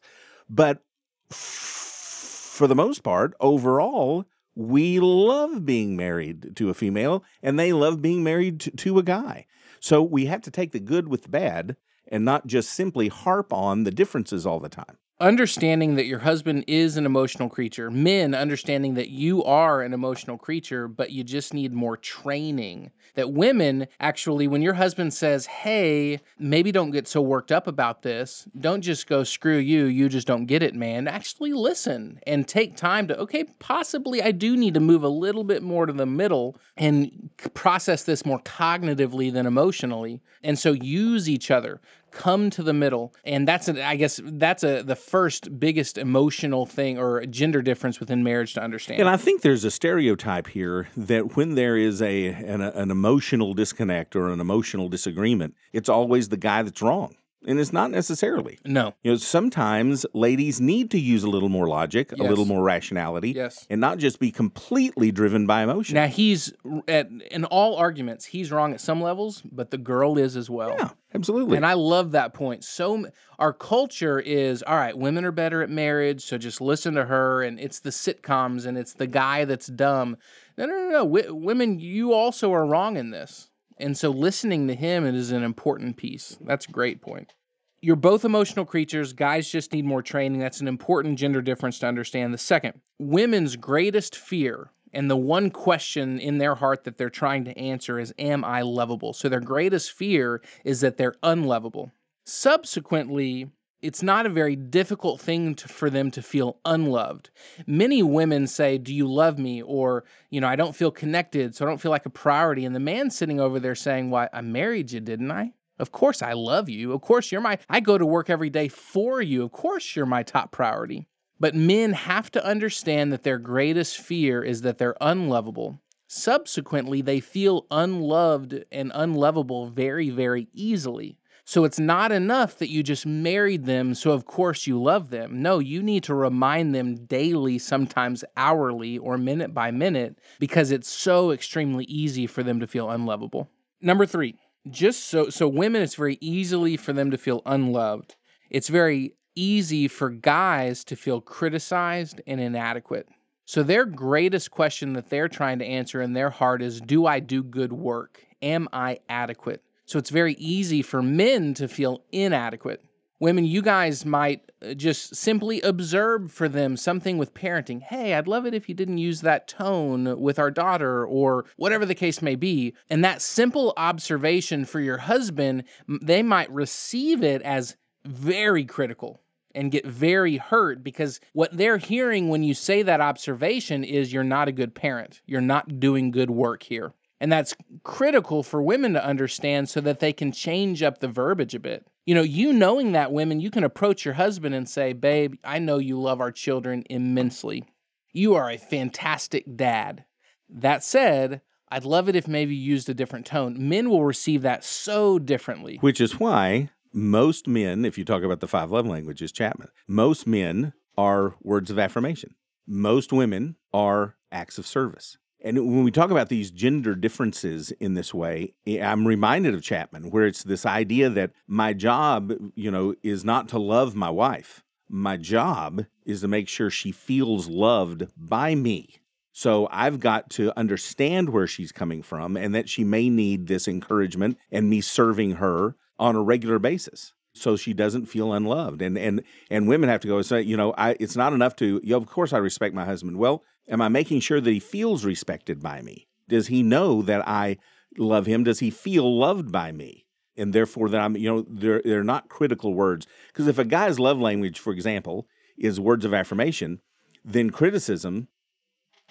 but 0.49 0.83
for 1.29 2.67
the 2.67 2.75
most 2.75 3.03
part, 3.03 3.33
overall, 3.39 4.25
we 4.55 4.99
love 4.99 5.65
being 5.65 5.95
married 5.95 6.55
to 6.55 6.69
a 6.69 6.73
female 6.73 7.23
and 7.41 7.59
they 7.59 7.73
love 7.73 8.01
being 8.01 8.23
married 8.23 8.59
to, 8.77 8.99
a 8.99 9.03
guy. 9.03 9.47
So 9.79 10.01
we 10.03 10.25
have 10.25 10.41
to 10.43 10.51
take 10.51 10.71
the 10.71 10.79
good 10.79 11.07
with 11.07 11.23
the 11.23 11.29
bad 11.29 11.75
and 12.07 12.23
not 12.23 12.47
just 12.47 12.71
simply 12.71 13.07
harp 13.07 13.51
on 13.51 13.83
the 13.83 13.91
differences 13.91 14.45
all 14.45 14.59
the 14.59 14.69
time. 14.69 14.97
Understanding 15.23 15.95
that 15.95 16.05
your 16.05 16.19
husband 16.19 16.65
is 16.67 16.97
an 16.97 17.05
emotional 17.05 17.47
creature, 17.47 17.89
men 17.89 18.35
understanding 18.35 18.95
that 18.95 19.07
you 19.07 19.41
are 19.45 19.81
an 19.81 19.93
emotional 19.93 20.37
creature, 20.37 20.89
but 20.89 21.11
you 21.11 21.23
just 21.23 21.53
need 21.53 21.71
more 21.71 21.95
training. 21.95 22.91
That 23.15 23.31
women 23.31 23.87
actually, 24.01 24.49
when 24.49 24.61
your 24.61 24.73
husband 24.73 25.13
says, 25.13 25.45
Hey, 25.45 26.19
maybe 26.37 26.73
don't 26.73 26.91
get 26.91 27.07
so 27.07 27.21
worked 27.21 27.53
up 27.53 27.67
about 27.67 28.01
this, 28.01 28.49
don't 28.59 28.81
just 28.81 29.07
go, 29.07 29.23
Screw 29.23 29.55
you, 29.55 29.85
you 29.85 30.09
just 30.09 30.27
don't 30.27 30.45
get 30.45 30.61
it, 30.61 30.75
man. 30.75 31.07
Actually 31.07 31.53
listen 31.53 32.19
and 32.27 32.45
take 32.45 32.75
time 32.75 33.07
to, 33.07 33.17
okay, 33.19 33.45
possibly 33.59 34.21
I 34.21 34.31
do 34.31 34.57
need 34.57 34.73
to 34.73 34.81
move 34.81 35.03
a 35.03 35.07
little 35.07 35.45
bit 35.45 35.63
more 35.63 35.85
to 35.85 35.93
the 35.93 36.05
middle 36.05 36.57
and 36.75 37.29
process 37.53 38.03
this 38.03 38.25
more 38.25 38.41
cognitively 38.41 39.31
than 39.31 39.45
emotionally. 39.45 40.21
And 40.43 40.59
so 40.59 40.73
use 40.73 41.29
each 41.29 41.49
other 41.49 41.79
come 42.13 42.49
to 42.49 42.61
the 42.63 42.73
middle 42.73 43.13
and 43.25 43.47
that's 43.47 43.67
a, 43.67 43.85
i 43.85 43.95
guess 43.95 44.19
that's 44.23 44.63
a 44.63 44.83
the 44.83 44.95
first 44.95 45.59
biggest 45.59 45.97
emotional 45.97 46.65
thing 46.65 46.97
or 46.97 47.25
gender 47.25 47.61
difference 47.61 47.99
within 47.99 48.23
marriage 48.23 48.53
to 48.53 48.61
understand 48.61 48.99
And 48.99 49.09
I 49.09 49.17
think 49.17 49.41
there's 49.41 49.63
a 49.63 49.71
stereotype 49.71 50.47
here 50.47 50.87
that 50.95 51.35
when 51.35 51.55
there 51.55 51.75
is 51.75 52.01
a 52.01 52.27
an, 52.27 52.61
an 52.61 52.91
emotional 52.91 53.53
disconnect 53.53 54.15
or 54.15 54.29
an 54.29 54.39
emotional 54.39 54.89
disagreement, 54.89 55.55
it's 55.71 55.89
always 55.89 56.29
the 56.29 56.37
guy 56.37 56.61
that's 56.61 56.81
wrong. 56.81 57.15
And 57.45 57.59
it's 57.59 57.73
not 57.73 57.91
necessarily. 57.91 58.57
no 58.65 58.93
You 59.03 59.11
know, 59.11 59.17
sometimes 59.17 60.05
ladies 60.13 60.61
need 60.61 60.89
to 60.91 60.99
use 60.99 61.23
a 61.23 61.29
little 61.29 61.49
more 61.49 61.67
logic, 61.67 62.11
a 62.13 62.15
little 62.15 62.45
more 62.45 62.63
rationality, 62.63 63.31
Yes. 63.31 63.67
and 63.69 63.81
not 63.81 63.97
just 63.97 64.19
be 64.19 64.31
completely 64.31 65.11
driven 65.11 65.45
by 65.45 65.63
emotion. 65.63 65.95
now 65.95 66.07
he's 66.07 66.53
at 66.87 67.09
in 67.31 67.45
all 67.45 67.75
arguments 67.75 68.25
he's 68.25 68.51
wrong 68.51 68.73
at 68.73 68.79
some 68.81 69.01
levels 69.01 69.41
but 69.51 69.71
the 69.71 69.77
girl 69.77 70.17
is 70.17 70.35
as 70.37 70.49
well 70.49 70.75
yeah, 70.77 70.89
absolutely. 71.13 71.57
And 71.57 71.65
I 71.65 71.73
love 71.73 72.11
that 72.11 72.33
point. 72.33 72.63
So 72.63 73.07
our 73.39 73.53
culture 73.53 74.19
is 74.19 74.63
all 74.63 74.75
right, 74.75 74.97
women 74.97 75.25
are 75.25 75.31
better 75.31 75.61
at 75.61 75.69
marriage, 75.69 76.23
so 76.23 76.37
just 76.37 76.61
listen 76.61 76.93
to 76.95 77.05
her 77.05 77.43
and 77.43 77.59
it's 77.59 77.79
the 77.79 77.89
sitcoms 77.89 78.65
and 78.65 78.77
it's 78.77 78.93
the 78.93 79.07
guy 79.07 79.45
that's 79.45 79.67
dumb. 79.67 80.17
No, 80.57 80.65
no, 80.65 80.73
no, 80.73 80.89
no. 80.89 81.03
W- 81.05 81.33
women, 81.35 81.79
you 81.79 82.13
also 82.13 82.53
are 82.53 82.65
wrong 82.65 82.95
in 82.97 83.09
this. 83.11 83.49
And 83.77 83.97
so 83.97 84.09
listening 84.09 84.67
to 84.67 84.75
him 84.75 85.05
is 85.05 85.31
an 85.31 85.43
important 85.43 85.97
piece. 85.97 86.37
That's 86.41 86.67
a 86.67 86.71
great 86.71 87.01
point. 87.01 87.33
You're 87.81 87.95
both 87.97 88.23
emotional 88.23 88.65
creatures. 88.65 89.11
Guys 89.11 89.49
just 89.49 89.73
need 89.73 89.85
more 89.85 90.01
training. 90.01 90.39
That's 90.39 90.61
an 90.61 90.67
important 90.67 91.19
gender 91.19 91.41
difference 91.41 91.79
to 91.79 91.87
understand. 91.87 92.33
The 92.33 92.37
second, 92.37 92.79
women's 92.97 93.57
greatest 93.57 94.15
fear 94.15 94.71
and 94.93 95.09
the 95.09 95.17
one 95.17 95.49
question 95.49 96.19
in 96.19 96.37
their 96.37 96.55
heart 96.55 96.83
that 96.83 96.97
they're 96.97 97.09
trying 97.09 97.43
to 97.45 97.57
answer 97.57 97.99
is, 97.99 98.13
Am 98.17 98.45
I 98.45 98.61
lovable? 98.61 99.11
So 99.11 99.27
their 99.27 99.41
greatest 99.41 99.91
fear 99.91 100.41
is 100.63 100.81
that 100.81 100.97
they're 100.97 101.15
unlovable. 101.23 101.91
Subsequently, 102.25 103.49
it's 103.83 104.01
not 104.01 104.25
a 104.25 104.29
very 104.29 104.55
difficult 104.55 105.19
thing 105.19 105.55
to, 105.55 105.67
for 105.67 105.89
them 105.89 106.09
to 106.11 106.21
feel 106.21 106.57
unloved. 106.63 107.29
Many 107.67 108.01
women 108.01 108.47
say, 108.47 108.77
Do 108.77 108.93
you 108.93 109.07
love 109.07 109.37
me? 109.37 109.61
Or, 109.61 110.05
you 110.29 110.39
know, 110.39 110.47
I 110.47 110.55
don't 110.55 110.75
feel 110.75 110.89
connected, 110.89 111.53
so 111.53 111.65
I 111.65 111.69
don't 111.69 111.81
feel 111.81 111.91
like 111.91 112.05
a 112.05 112.09
priority. 112.09 112.65
And 112.65 112.73
the 112.73 112.79
man 112.79 113.11
sitting 113.11 113.39
over 113.39 113.59
there 113.59 113.75
saying, 113.75 114.09
Why, 114.09 114.29
I 114.31 114.41
married 114.41 114.91
you, 114.91 115.01
didn't 115.01 115.31
I? 115.31 115.53
Of 115.79 115.91
course 115.91 116.21
I 116.21 116.33
love 116.33 116.69
you. 116.69 116.93
Of 116.93 117.01
course 117.01 117.31
you're 117.31 117.41
my, 117.41 117.59
I 117.69 117.81
go 117.81 117.97
to 117.97 118.05
work 118.05 118.29
every 118.29 118.49
day 118.49 118.69
for 118.69 119.21
you. 119.21 119.43
Of 119.43 119.51
course 119.51 119.95
you're 119.95 120.05
my 120.05 120.23
top 120.23 120.51
priority. 120.51 121.07
But 121.39 121.55
men 121.55 121.91
have 121.93 122.31
to 122.31 122.45
understand 122.45 123.11
that 123.11 123.23
their 123.23 123.37
greatest 123.37 123.97
fear 123.97 124.43
is 124.43 124.61
that 124.61 124.77
they're 124.77 124.95
unlovable. 125.01 125.81
Subsequently, 126.07 127.01
they 127.01 127.19
feel 127.19 127.65
unloved 127.71 128.65
and 128.71 128.91
unlovable 128.93 129.67
very, 129.67 130.09
very 130.09 130.47
easily. 130.53 131.17
So 131.45 131.65
it's 131.65 131.79
not 131.79 132.11
enough 132.11 132.57
that 132.59 132.69
you 132.69 132.83
just 132.83 133.05
married 133.05 133.65
them, 133.65 133.95
so 133.95 134.11
of 134.11 134.25
course 134.25 134.65
you 134.65 134.81
love 134.81 135.09
them. 135.09 135.41
No, 135.41 135.59
you 135.59 135.83
need 135.83 136.03
to 136.03 136.15
remind 136.15 136.73
them 136.73 137.05
daily, 137.05 137.59
sometimes 137.59 138.23
hourly 138.37 138.97
or 138.97 139.17
minute 139.17 139.53
by 139.53 139.69
minute, 139.71 140.19
because 140.39 140.71
it's 140.71 140.89
so 140.89 141.31
extremely 141.31 141.83
easy 141.85 142.27
for 142.27 142.43
them 142.43 142.61
to 142.61 142.67
feel 142.67 142.89
unlovable. 142.89 143.49
Number 143.81 144.05
three, 144.05 144.35
just 144.69 145.05
so 145.05 145.29
so 145.29 145.47
women, 145.49 145.81
it's 145.81 145.95
very 145.95 146.17
easily 146.21 146.77
for 146.77 146.93
them 146.93 147.11
to 147.11 147.17
feel 147.17 147.41
unloved. 147.45 148.15
It's 148.49 148.69
very 148.69 149.15
easy 149.35 149.87
for 149.89 150.09
guys 150.09 150.83
to 150.85 150.95
feel 150.95 151.19
criticized 151.19 152.21
and 152.25 152.39
inadequate. 152.39 153.09
So 153.45 153.63
their 153.63 153.85
greatest 153.85 154.51
question 154.51 154.93
that 154.93 155.09
they're 155.09 155.27
trying 155.27 155.59
to 155.59 155.65
answer 155.65 156.01
in 156.01 156.13
their 156.13 156.29
heart 156.29 156.61
is 156.61 156.79
do 156.79 157.05
I 157.05 157.19
do 157.19 157.43
good 157.43 157.73
work? 157.73 158.25
Am 158.41 158.69
I 158.71 158.99
adequate? 159.09 159.61
So 159.93 159.99
it's 159.99 160.09
very 160.09 160.33
easy 160.39 160.81
for 160.81 161.03
men 161.03 161.53
to 161.53 161.67
feel 161.67 162.03
inadequate. 162.11 162.83
Women, 163.19 163.45
you 163.45 163.61
guys 163.61 164.07
might 164.07 164.51
uh, 164.59 164.73
just 164.73 165.15
simply 165.15 165.61
observe 165.61 166.31
for 166.31 166.49
them 166.49 166.77
something 166.77 167.19
with 167.19 167.35
parenting. 167.35 167.83
Hey, 167.83 168.15
I'd 168.15 168.27
love 168.27 168.47
it 168.47 168.55
if 168.55 168.67
you 168.67 168.73
didn't 168.73 168.97
use 168.97 169.21
that 169.21 169.47
tone 169.47 170.19
with 170.19 170.39
our 170.39 170.49
daughter, 170.49 171.05
or 171.05 171.45
whatever 171.57 171.85
the 171.85 171.93
case 171.93 172.23
may 172.23 172.33
be. 172.33 172.73
And 172.89 173.05
that 173.05 173.21
simple 173.21 173.71
observation 173.77 174.65
for 174.65 174.79
your 174.79 174.97
husband, 174.97 175.63
they 175.87 176.23
might 176.23 176.51
receive 176.51 177.21
it 177.21 177.43
as 177.43 177.75
very 178.03 178.65
critical 178.65 179.21
and 179.53 179.71
get 179.71 179.85
very 179.85 180.37
hurt 180.37 180.83
because 180.83 181.19
what 181.33 181.55
they're 181.55 181.77
hearing 181.77 182.29
when 182.29 182.41
you 182.41 182.55
say 182.55 182.81
that 182.81 182.99
observation 182.99 183.83
is 183.83 184.11
you're 184.11 184.23
not 184.23 184.47
a 184.47 184.51
good 184.51 184.73
parent. 184.73 185.21
You're 185.27 185.39
not 185.39 185.79
doing 185.79 186.09
good 186.09 186.31
work 186.31 186.63
here. 186.63 186.93
And 187.23 187.31
that's 187.31 187.55
critical 187.83 188.43
for 188.43 188.61
women 188.61 188.91
to 188.91 189.05
understand 189.05 189.69
so 189.69 189.79
that 189.79 190.01
they 190.01 190.11
can 190.11 190.33
change 190.33 190.83
up 190.83 190.99
the 190.99 191.07
verbiage 191.07 191.55
a 191.55 191.59
bit. 191.59 191.87
You 192.05 192.15
know, 192.15 192.21
you 192.21 192.51
knowing 192.51 192.91
that 192.91 193.13
women, 193.13 193.39
you 193.39 193.49
can 193.49 193.63
approach 193.63 194.03
your 194.03 194.15
husband 194.15 194.53
and 194.53 194.67
say, 194.67 194.91
Babe, 194.91 195.35
I 195.41 195.59
know 195.59 195.77
you 195.77 195.97
love 196.01 196.19
our 196.19 196.33
children 196.33 196.83
immensely. 196.89 197.63
You 198.11 198.35
are 198.35 198.49
a 198.51 198.57
fantastic 198.57 199.45
dad. 199.55 200.03
That 200.49 200.83
said, 200.83 201.39
I'd 201.69 201.85
love 201.85 202.09
it 202.09 202.17
if 202.17 202.27
maybe 202.27 202.55
you 202.55 202.61
used 202.73 202.89
a 202.89 202.93
different 202.93 203.25
tone. 203.25 203.55
Men 203.69 203.89
will 203.89 204.03
receive 204.03 204.41
that 204.41 204.65
so 204.65 205.17
differently. 205.17 205.77
Which 205.77 206.01
is 206.01 206.19
why 206.19 206.71
most 206.91 207.47
men, 207.47 207.85
if 207.85 207.97
you 207.97 208.03
talk 208.03 208.23
about 208.23 208.41
the 208.41 208.49
five 208.49 208.69
love 208.69 208.85
languages, 208.85 209.31
Chapman, 209.31 209.69
most 209.87 210.27
men 210.27 210.73
are 210.97 211.35
words 211.41 211.71
of 211.71 211.79
affirmation. 211.79 212.35
Most 212.67 213.13
women 213.13 213.55
are 213.73 214.17
acts 214.29 214.57
of 214.57 214.67
service. 214.67 215.17
And 215.43 215.57
when 215.57 215.83
we 215.83 215.91
talk 215.91 216.09
about 216.09 216.29
these 216.29 216.51
gender 216.51 216.95
differences 216.95 217.71
in 217.71 217.95
this 217.95 218.13
way, 218.13 218.53
eh, 218.65 218.81
I'm 218.81 219.05
reminded 219.05 219.53
of 219.53 219.61
Chapman, 219.61 220.09
where 220.09 220.25
it's 220.25 220.43
this 220.43 220.65
idea 220.65 221.09
that 221.09 221.31
my 221.47 221.73
job, 221.73 222.33
you 222.55 222.71
know, 222.71 222.95
is 223.03 223.25
not 223.25 223.49
to 223.49 223.59
love 223.59 223.93
my 223.93 224.09
wife. 224.09 224.63
My 224.89 225.17
job 225.17 225.85
is 226.05 226.21
to 226.21 226.29
make 226.29 226.47
sure 226.47 226.69
she 226.69 226.93
feels 226.93 227.49
loved 227.49 228.07
by 228.15 228.55
me. 228.55 229.01
So 229.33 229.67
I've 229.69 229.99
got 229.99 230.29
to 230.31 230.57
understand 230.57 231.29
where 231.29 231.47
she's 231.47 231.71
coming 231.71 232.03
from 232.03 232.37
and 232.37 232.55
that 232.55 232.69
she 232.69 232.83
may 232.83 233.09
need 233.09 233.47
this 233.47 233.67
encouragement 233.67 234.37
and 234.51 234.69
me 234.69 234.79
serving 234.79 235.33
her 235.33 235.75
on 235.99 236.15
a 236.15 236.21
regular 236.21 236.59
basis 236.59 237.13
so 237.33 237.55
she 237.55 237.73
doesn't 237.73 238.05
feel 238.05 238.33
unloved. 238.33 238.81
And 238.81 238.97
and 238.97 239.23
and 239.49 239.67
women 239.67 239.89
have 239.89 240.01
to 240.01 240.07
go 240.07 240.17
and 240.17 240.25
say, 240.25 240.41
you 240.41 240.57
know, 240.57 240.73
I 240.77 240.95
it's 240.99 241.15
not 241.15 241.33
enough 241.33 241.55
to, 241.57 241.79
you 241.83 241.91
know, 241.91 241.97
of 241.97 242.07
course 242.07 242.33
I 242.33 242.37
respect 242.37 242.75
my 242.75 242.85
husband. 242.85 243.17
Well, 243.17 243.43
am 243.67 243.81
I 243.81 243.89
making 243.89 244.21
sure 244.21 244.39
that 244.39 244.49
he 244.49 244.59
feels 244.59 245.05
respected 245.05 245.61
by 245.61 245.81
me? 245.81 246.07
Does 246.27 246.47
he 246.47 246.63
know 246.63 247.01
that 247.01 247.27
I 247.27 247.57
love 247.97 248.25
him? 248.25 248.43
Does 248.43 248.59
he 248.59 248.69
feel 248.69 249.17
loved 249.17 249.51
by 249.51 249.71
me? 249.71 250.05
And 250.35 250.53
therefore 250.53 250.89
that 250.89 251.01
I'm, 251.01 251.15
you 251.17 251.29
know, 251.29 251.45
they're 251.47 251.81
they're 251.83 252.03
not 252.03 252.29
critical 252.29 252.73
words. 252.73 253.07
Because 253.27 253.47
if 253.47 253.57
a 253.57 253.65
guy's 253.65 253.99
love 253.99 254.19
language, 254.19 254.59
for 254.59 254.73
example, 254.73 255.27
is 255.57 255.79
words 255.79 256.05
of 256.05 256.13
affirmation, 256.13 256.81
then 257.23 257.49
criticism 257.49 258.27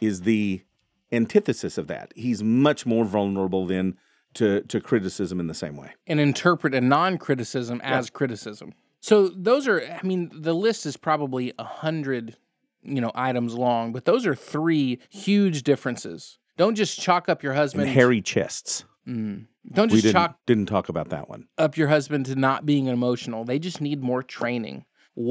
is 0.00 0.22
the 0.22 0.62
antithesis 1.12 1.78
of 1.78 1.86
that. 1.88 2.12
He's 2.16 2.42
much 2.42 2.86
more 2.86 3.04
vulnerable 3.04 3.66
than 3.66 3.96
to, 4.34 4.62
to 4.62 4.80
criticism 4.80 5.40
in 5.40 5.46
the 5.46 5.54
same 5.54 5.76
way. 5.76 5.92
and 6.06 6.20
interpret 6.20 6.74
a 6.74 6.80
non-criticism 6.80 7.80
as 7.82 8.10
criticism. 8.10 8.72
So 9.00 9.28
those 9.28 9.66
are 9.66 9.80
I 9.82 10.06
mean 10.06 10.30
the 10.32 10.54
list 10.54 10.86
is 10.86 10.96
probably 10.96 11.52
a 11.58 11.64
hundred 11.64 12.36
you 12.82 13.00
know 13.00 13.10
items 13.14 13.54
long, 13.54 13.92
but 13.92 14.04
those 14.04 14.26
are 14.26 14.34
three 14.34 14.98
huge 15.10 15.62
differences. 15.64 16.38
Don't 16.56 16.74
just 16.74 17.00
chalk 17.00 17.28
up 17.28 17.42
your 17.42 17.52
And 17.52 17.58
husband. 17.60 17.88
hairy 17.88 18.20
chests. 18.20 18.84
Mm. 19.08 19.46
Don't 19.72 19.90
We 19.90 19.96
just 19.96 20.04
didn't, 20.04 20.12
chalk 20.14 20.38
didn't 20.46 20.66
talk 20.66 20.88
about 20.88 21.08
that 21.10 21.28
one. 21.28 21.46
up 21.58 21.76
your 21.76 21.88
husband 21.88 22.26
to 22.26 22.36
not 22.36 22.64
being 22.66 22.86
emotional. 22.86 23.44
They 23.44 23.58
just 23.58 23.80
need 23.80 24.02
more 24.02 24.22
training. 24.22 24.84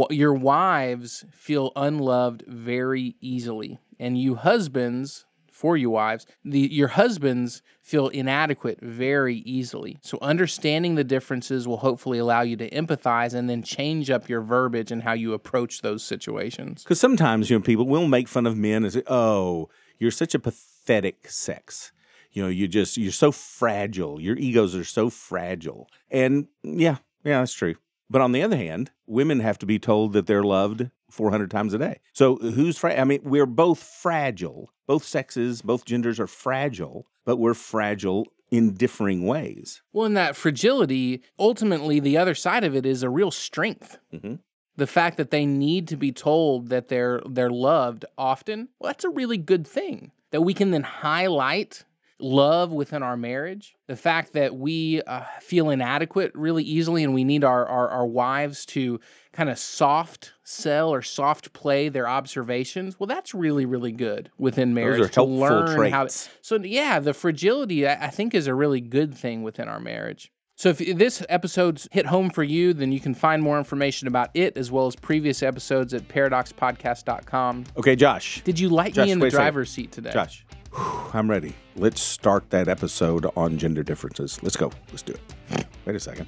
Your 0.10 0.34
wives 0.34 1.26
feel 1.32 1.72
unloved 1.76 2.44
very 2.48 3.16
easily, 3.20 3.80
and 4.00 4.18
you 4.18 4.36
husbands, 4.36 5.26
for 5.62 5.78
you 5.78 5.92
wives, 5.92 6.26
the 6.44 6.60
your 6.60 6.88
husbands 6.88 7.62
feel 7.84 8.08
inadequate 8.08 8.80
very 8.82 9.36
easily. 9.38 10.00
So 10.02 10.18
understanding 10.20 10.96
the 10.96 11.04
differences 11.04 11.68
will 11.68 11.78
hopefully 11.78 12.18
allow 12.18 12.42
you 12.42 12.58
to 12.58 12.70
empathize 12.72 13.36
and 13.36 13.48
then 13.48 13.62
change 13.62 14.10
up 14.10 14.28
your 14.28 14.42
verbiage 14.42 14.92
and 14.92 15.04
how 15.04 15.14
you 15.14 15.34
approach 15.34 15.84
those 15.84 16.04
situations. 16.04 16.82
Because 16.84 17.00
sometimes, 17.00 17.52
you 17.52 17.58
know, 17.60 17.62
people 17.62 17.86
will 17.86 18.08
make 18.08 18.28
fun 18.28 18.48
of 18.48 18.58
men 18.58 18.84
and 18.84 18.92
say, 18.92 19.04
oh, 19.06 19.70
you're 20.00 20.10
such 20.10 20.34
a 20.34 20.40
pathetic 20.40 21.30
sex. 21.30 21.92
You 22.32 22.42
know, 22.42 22.50
you 22.50 22.68
just, 22.68 22.98
you're 22.98 23.12
so 23.12 23.32
fragile. 23.32 24.20
Your 24.20 24.38
egos 24.38 24.74
are 24.74 24.84
so 24.84 25.12
fragile. 25.12 25.88
And 26.10 26.48
yeah, 26.64 26.98
yeah, 27.24 27.42
that's 27.42 27.54
true. 27.54 27.76
But 28.12 28.20
on 28.22 28.34
the 28.34 28.44
other 28.44 28.58
hand, 28.58 28.92
women 29.08 29.40
have 29.40 29.58
to 29.60 29.66
be 29.66 29.80
told 29.80 30.12
that 30.14 30.28
they're 30.28 30.44
loved 30.44 30.90
400 31.10 31.50
times 31.50 31.74
a 31.74 31.78
day. 31.78 32.02
So 32.12 32.36
who's, 32.36 32.78
fra- 32.78 33.00
I 33.00 33.06
mean, 33.06 33.22
we're 33.24 33.46
both 33.46 33.80
fragile. 33.82 34.70
Both 34.86 35.06
sexes, 35.06 35.62
both 35.62 35.86
genders 35.86 36.20
are 36.20 36.28
fragile, 36.28 37.08
but 37.26 37.38
we're 37.38 37.54
fragile 37.54 38.28
in 38.52 38.74
differing 38.74 39.26
ways. 39.26 39.82
Well, 39.94 40.06
in 40.06 40.14
that 40.16 40.36
fragility, 40.36 41.24
ultimately 41.40 42.02
the 42.02 42.18
other 42.18 42.36
side 42.36 42.66
of 42.66 42.76
it 42.76 42.86
is 42.86 43.02
a 43.02 43.10
real 43.10 43.32
strength. 43.32 43.98
Mhm. 44.14 44.40
The 44.76 44.88
fact 44.88 45.16
that 45.16 45.32
they 45.32 45.46
need 45.46 45.88
to 45.88 45.96
be 45.96 46.12
told 46.12 46.68
that 46.68 46.90
they're 46.90 47.22
they're 47.30 47.50
loved 47.50 48.04
often, 48.18 48.68
well, 48.80 48.90
that's 48.90 49.06
a 49.06 49.10
really 49.10 49.38
good 49.38 49.66
thing. 49.66 50.12
That 50.32 50.42
we 50.42 50.54
can 50.54 50.72
then 50.72 50.84
highlight. 50.84 51.86
Love 52.22 52.72
within 52.72 53.04
our 53.04 53.18
marriage, 53.18 53.76
the 53.88 53.96
fact 53.96 54.34
that 54.34 54.56
we 54.56 55.02
uh, 55.04 55.24
feel 55.40 55.70
inadequate 55.70 56.32
really 56.36 56.64
easily 56.64 57.04
and 57.04 57.14
we 57.14 57.24
need 57.24 57.44
our, 57.44 57.66
our, 57.66 57.90
our 57.90 58.06
wives 58.06 58.66
to 58.68 59.00
kind 59.34 59.50
of 59.50 59.58
soft 59.58 60.34
sell 60.44 60.90
or 60.94 61.02
soft 61.02 61.54
play 61.54 61.90
their 61.90 62.08
observations, 62.08 63.00
well, 63.00 63.08
that's 63.08 63.34
really, 63.34 63.66
really 63.66 63.92
good 63.92 64.30
within 64.38 64.74
marriage 64.74 64.98
Those 64.98 65.08
are 65.08 65.10
to 65.10 65.16
helpful 65.16 65.38
learn 65.38 65.76
traits. 65.76 65.94
how 65.94 66.04
to. 66.06 66.30
So, 66.42 66.56
yeah, 66.58 67.00
the 67.00 67.14
fragility, 67.14 67.88
I, 67.88 68.08
I 68.08 68.10
think, 68.10 68.34
is 68.34 68.48
a 68.48 68.56
really 68.56 68.82
good 68.82 69.16
thing 69.16 69.44
within 69.44 69.68
our 69.68 69.80
marriage. 69.80 70.32
So 70.62 70.70
if 70.70 70.78
this 70.78 71.26
episode's 71.28 71.88
hit 71.92 72.06
home 72.06 72.30
for 72.30 72.44
you, 72.44 72.74
then 72.74 72.92
you 72.92 73.00
can 73.00 73.16
find 73.16 73.42
more 73.42 73.58
information 73.58 74.08
about 74.08 74.30
it 74.36 74.56
as 74.58 74.70
well 74.70 74.86
as 74.86 74.96
previous 74.96 75.42
episodes 75.42 75.92
at 75.96 76.08
paradoxpodcast.com. 76.08 77.64
Okay, 77.78 77.96
Josh. 77.96 78.44
Did 78.44 78.60
you 78.60 78.70
light 78.70 78.94
Josh, 78.94 79.08
me 79.08 79.12
in 79.12 79.18
the 79.18 79.32
driver's 79.32 79.72
seat 79.72 79.92
today? 79.92 80.12
Josh, 80.14 80.46
I'm 80.76 81.30
ready. 81.30 81.54
Let's 81.76 82.02
start 82.02 82.50
that 82.52 82.68
episode 82.68 83.26
on 83.36 83.58
gender 83.58 83.84
differences. 83.84 84.42
Let's 84.42 84.56
go. 84.56 84.72
Let's 84.90 85.02
do 85.02 85.14
it. 85.14 85.66
Wait 85.86 85.96
a 85.96 86.00
second. 86.00 86.28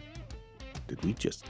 Did 0.88 1.04
we 1.04 1.14
just 1.14 1.46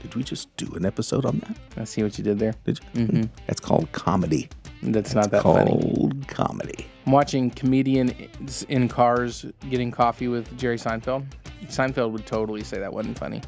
did 0.00 0.14
we 0.14 0.22
just 0.22 0.54
do 0.56 0.66
an 0.76 0.86
episode 0.86 1.26
on 1.26 1.38
that? 1.40 1.56
I 1.76 1.84
see 1.84 2.02
what 2.02 2.16
you 2.16 2.24
did 2.24 2.38
there. 2.38 2.54
Did 2.64 2.80
you? 2.94 3.06
Mhm. 3.06 3.28
That's 3.46 3.60
called 3.60 3.92
comedy. 3.92 4.48
That's 4.82 5.14
not 5.14 5.30
that 5.30 5.42
called 5.42 5.58
funny. 5.58 6.10
comedy. 6.26 6.86
I'm 7.04 7.12
watching 7.12 7.50
comedians 7.50 8.62
in 8.70 8.88
cars 8.88 9.44
getting 9.68 9.90
coffee 9.90 10.28
with 10.28 10.56
Jerry 10.56 10.78
Seinfeld. 10.78 11.26
Seinfeld 11.66 12.12
would 12.12 12.24
totally 12.24 12.64
say 12.64 12.78
that 12.78 12.92
wasn't 12.92 13.18
funny. 13.18 13.42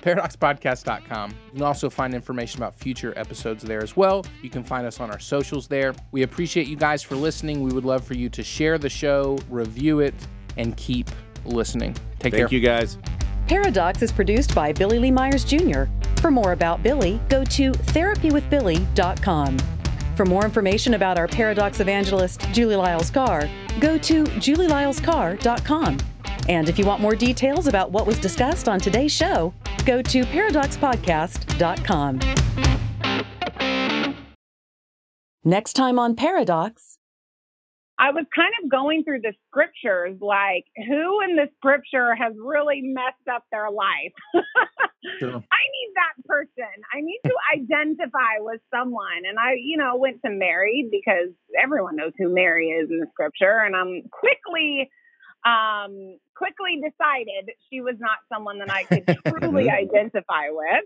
ParadoxPodcast.com. 0.00 1.30
You 1.30 1.52
can 1.52 1.62
also 1.62 1.90
find 1.90 2.14
information 2.14 2.60
about 2.60 2.74
future 2.74 3.12
episodes 3.16 3.62
there 3.62 3.82
as 3.82 3.96
well. 3.96 4.24
You 4.42 4.50
can 4.50 4.64
find 4.64 4.86
us 4.86 5.00
on 5.00 5.10
our 5.10 5.18
socials 5.18 5.68
there. 5.68 5.94
We 6.12 6.22
appreciate 6.22 6.66
you 6.68 6.76
guys 6.76 7.02
for 7.02 7.16
listening. 7.16 7.62
We 7.62 7.72
would 7.72 7.84
love 7.84 8.04
for 8.04 8.14
you 8.14 8.28
to 8.30 8.42
share 8.42 8.78
the 8.78 8.88
show, 8.88 9.38
review 9.48 10.00
it, 10.00 10.14
and 10.56 10.76
keep 10.76 11.10
listening. 11.44 11.94
Take 12.18 12.32
care. 12.32 12.40
Thank 12.40 12.52
you 12.52 12.60
guys. 12.60 12.98
Paradox 13.46 14.02
is 14.02 14.12
produced 14.12 14.54
by 14.54 14.72
Billy 14.72 14.98
Lee 14.98 15.10
Myers 15.10 15.44
Jr. 15.44 15.84
For 16.20 16.30
more 16.30 16.52
about 16.52 16.82
Billy, 16.82 17.20
go 17.28 17.44
to 17.44 17.72
therapywithbilly.com. 17.72 19.58
For 20.16 20.26
more 20.26 20.44
information 20.44 20.94
about 20.94 21.16
our 21.16 21.28
Paradox 21.28 21.80
evangelist, 21.80 22.40
Julie 22.52 22.76
Lyles 22.76 23.10
Carr, 23.10 23.48
go 23.80 23.96
to 23.98 24.24
julielylescarr.com. 24.24 25.98
And 26.48 26.68
if 26.68 26.78
you 26.78 26.84
want 26.84 27.00
more 27.00 27.14
details 27.14 27.66
about 27.66 27.92
what 27.92 28.06
was 28.06 28.18
discussed 28.18 28.68
on 28.68 28.80
today's 28.80 29.12
show, 29.12 29.54
go 29.88 30.02
to 30.02 30.22
paradoxpodcast.com. 30.24 32.20
Next 35.44 35.72
time 35.72 35.98
on 35.98 36.14
Paradox, 36.14 36.98
I 37.98 38.10
was 38.10 38.26
kind 38.36 38.52
of 38.62 38.70
going 38.70 39.02
through 39.02 39.22
the 39.22 39.32
scriptures, 39.48 40.18
like 40.20 40.66
who 40.76 41.22
in 41.22 41.36
the 41.36 41.48
scripture 41.56 42.14
has 42.14 42.34
really 42.36 42.82
messed 42.82 43.28
up 43.32 43.44
their 43.50 43.70
life? 43.70 44.12
Sure. 45.20 45.30
I 45.30 45.62
need 45.76 45.90
that 45.94 46.26
person. 46.26 46.74
I 46.92 47.00
need 47.00 47.20
to 47.24 47.32
identify 47.54 48.40
with 48.40 48.60
someone. 48.74 49.22
And 49.28 49.38
I, 49.38 49.54
you 49.54 49.76
know, 49.76 49.96
went 49.96 50.20
to 50.24 50.30
Mary 50.30 50.88
because 50.90 51.30
everyone 51.62 51.96
knows 51.96 52.12
who 52.18 52.34
Mary 52.34 52.68
is 52.68 52.90
in 52.90 52.98
the 52.98 53.06
scripture. 53.12 53.62
And 53.64 53.76
I'm 53.76 54.02
quickly, 54.10 54.90
um, 55.44 56.18
quickly 56.36 56.76
decided 56.76 57.50
she 57.70 57.80
was 57.80 57.96
not 57.98 58.18
someone 58.32 58.58
that 58.58 58.70
I 58.70 58.84
could 58.84 59.06
truly 59.40 59.70
identify 59.70 60.50
with. 60.50 60.68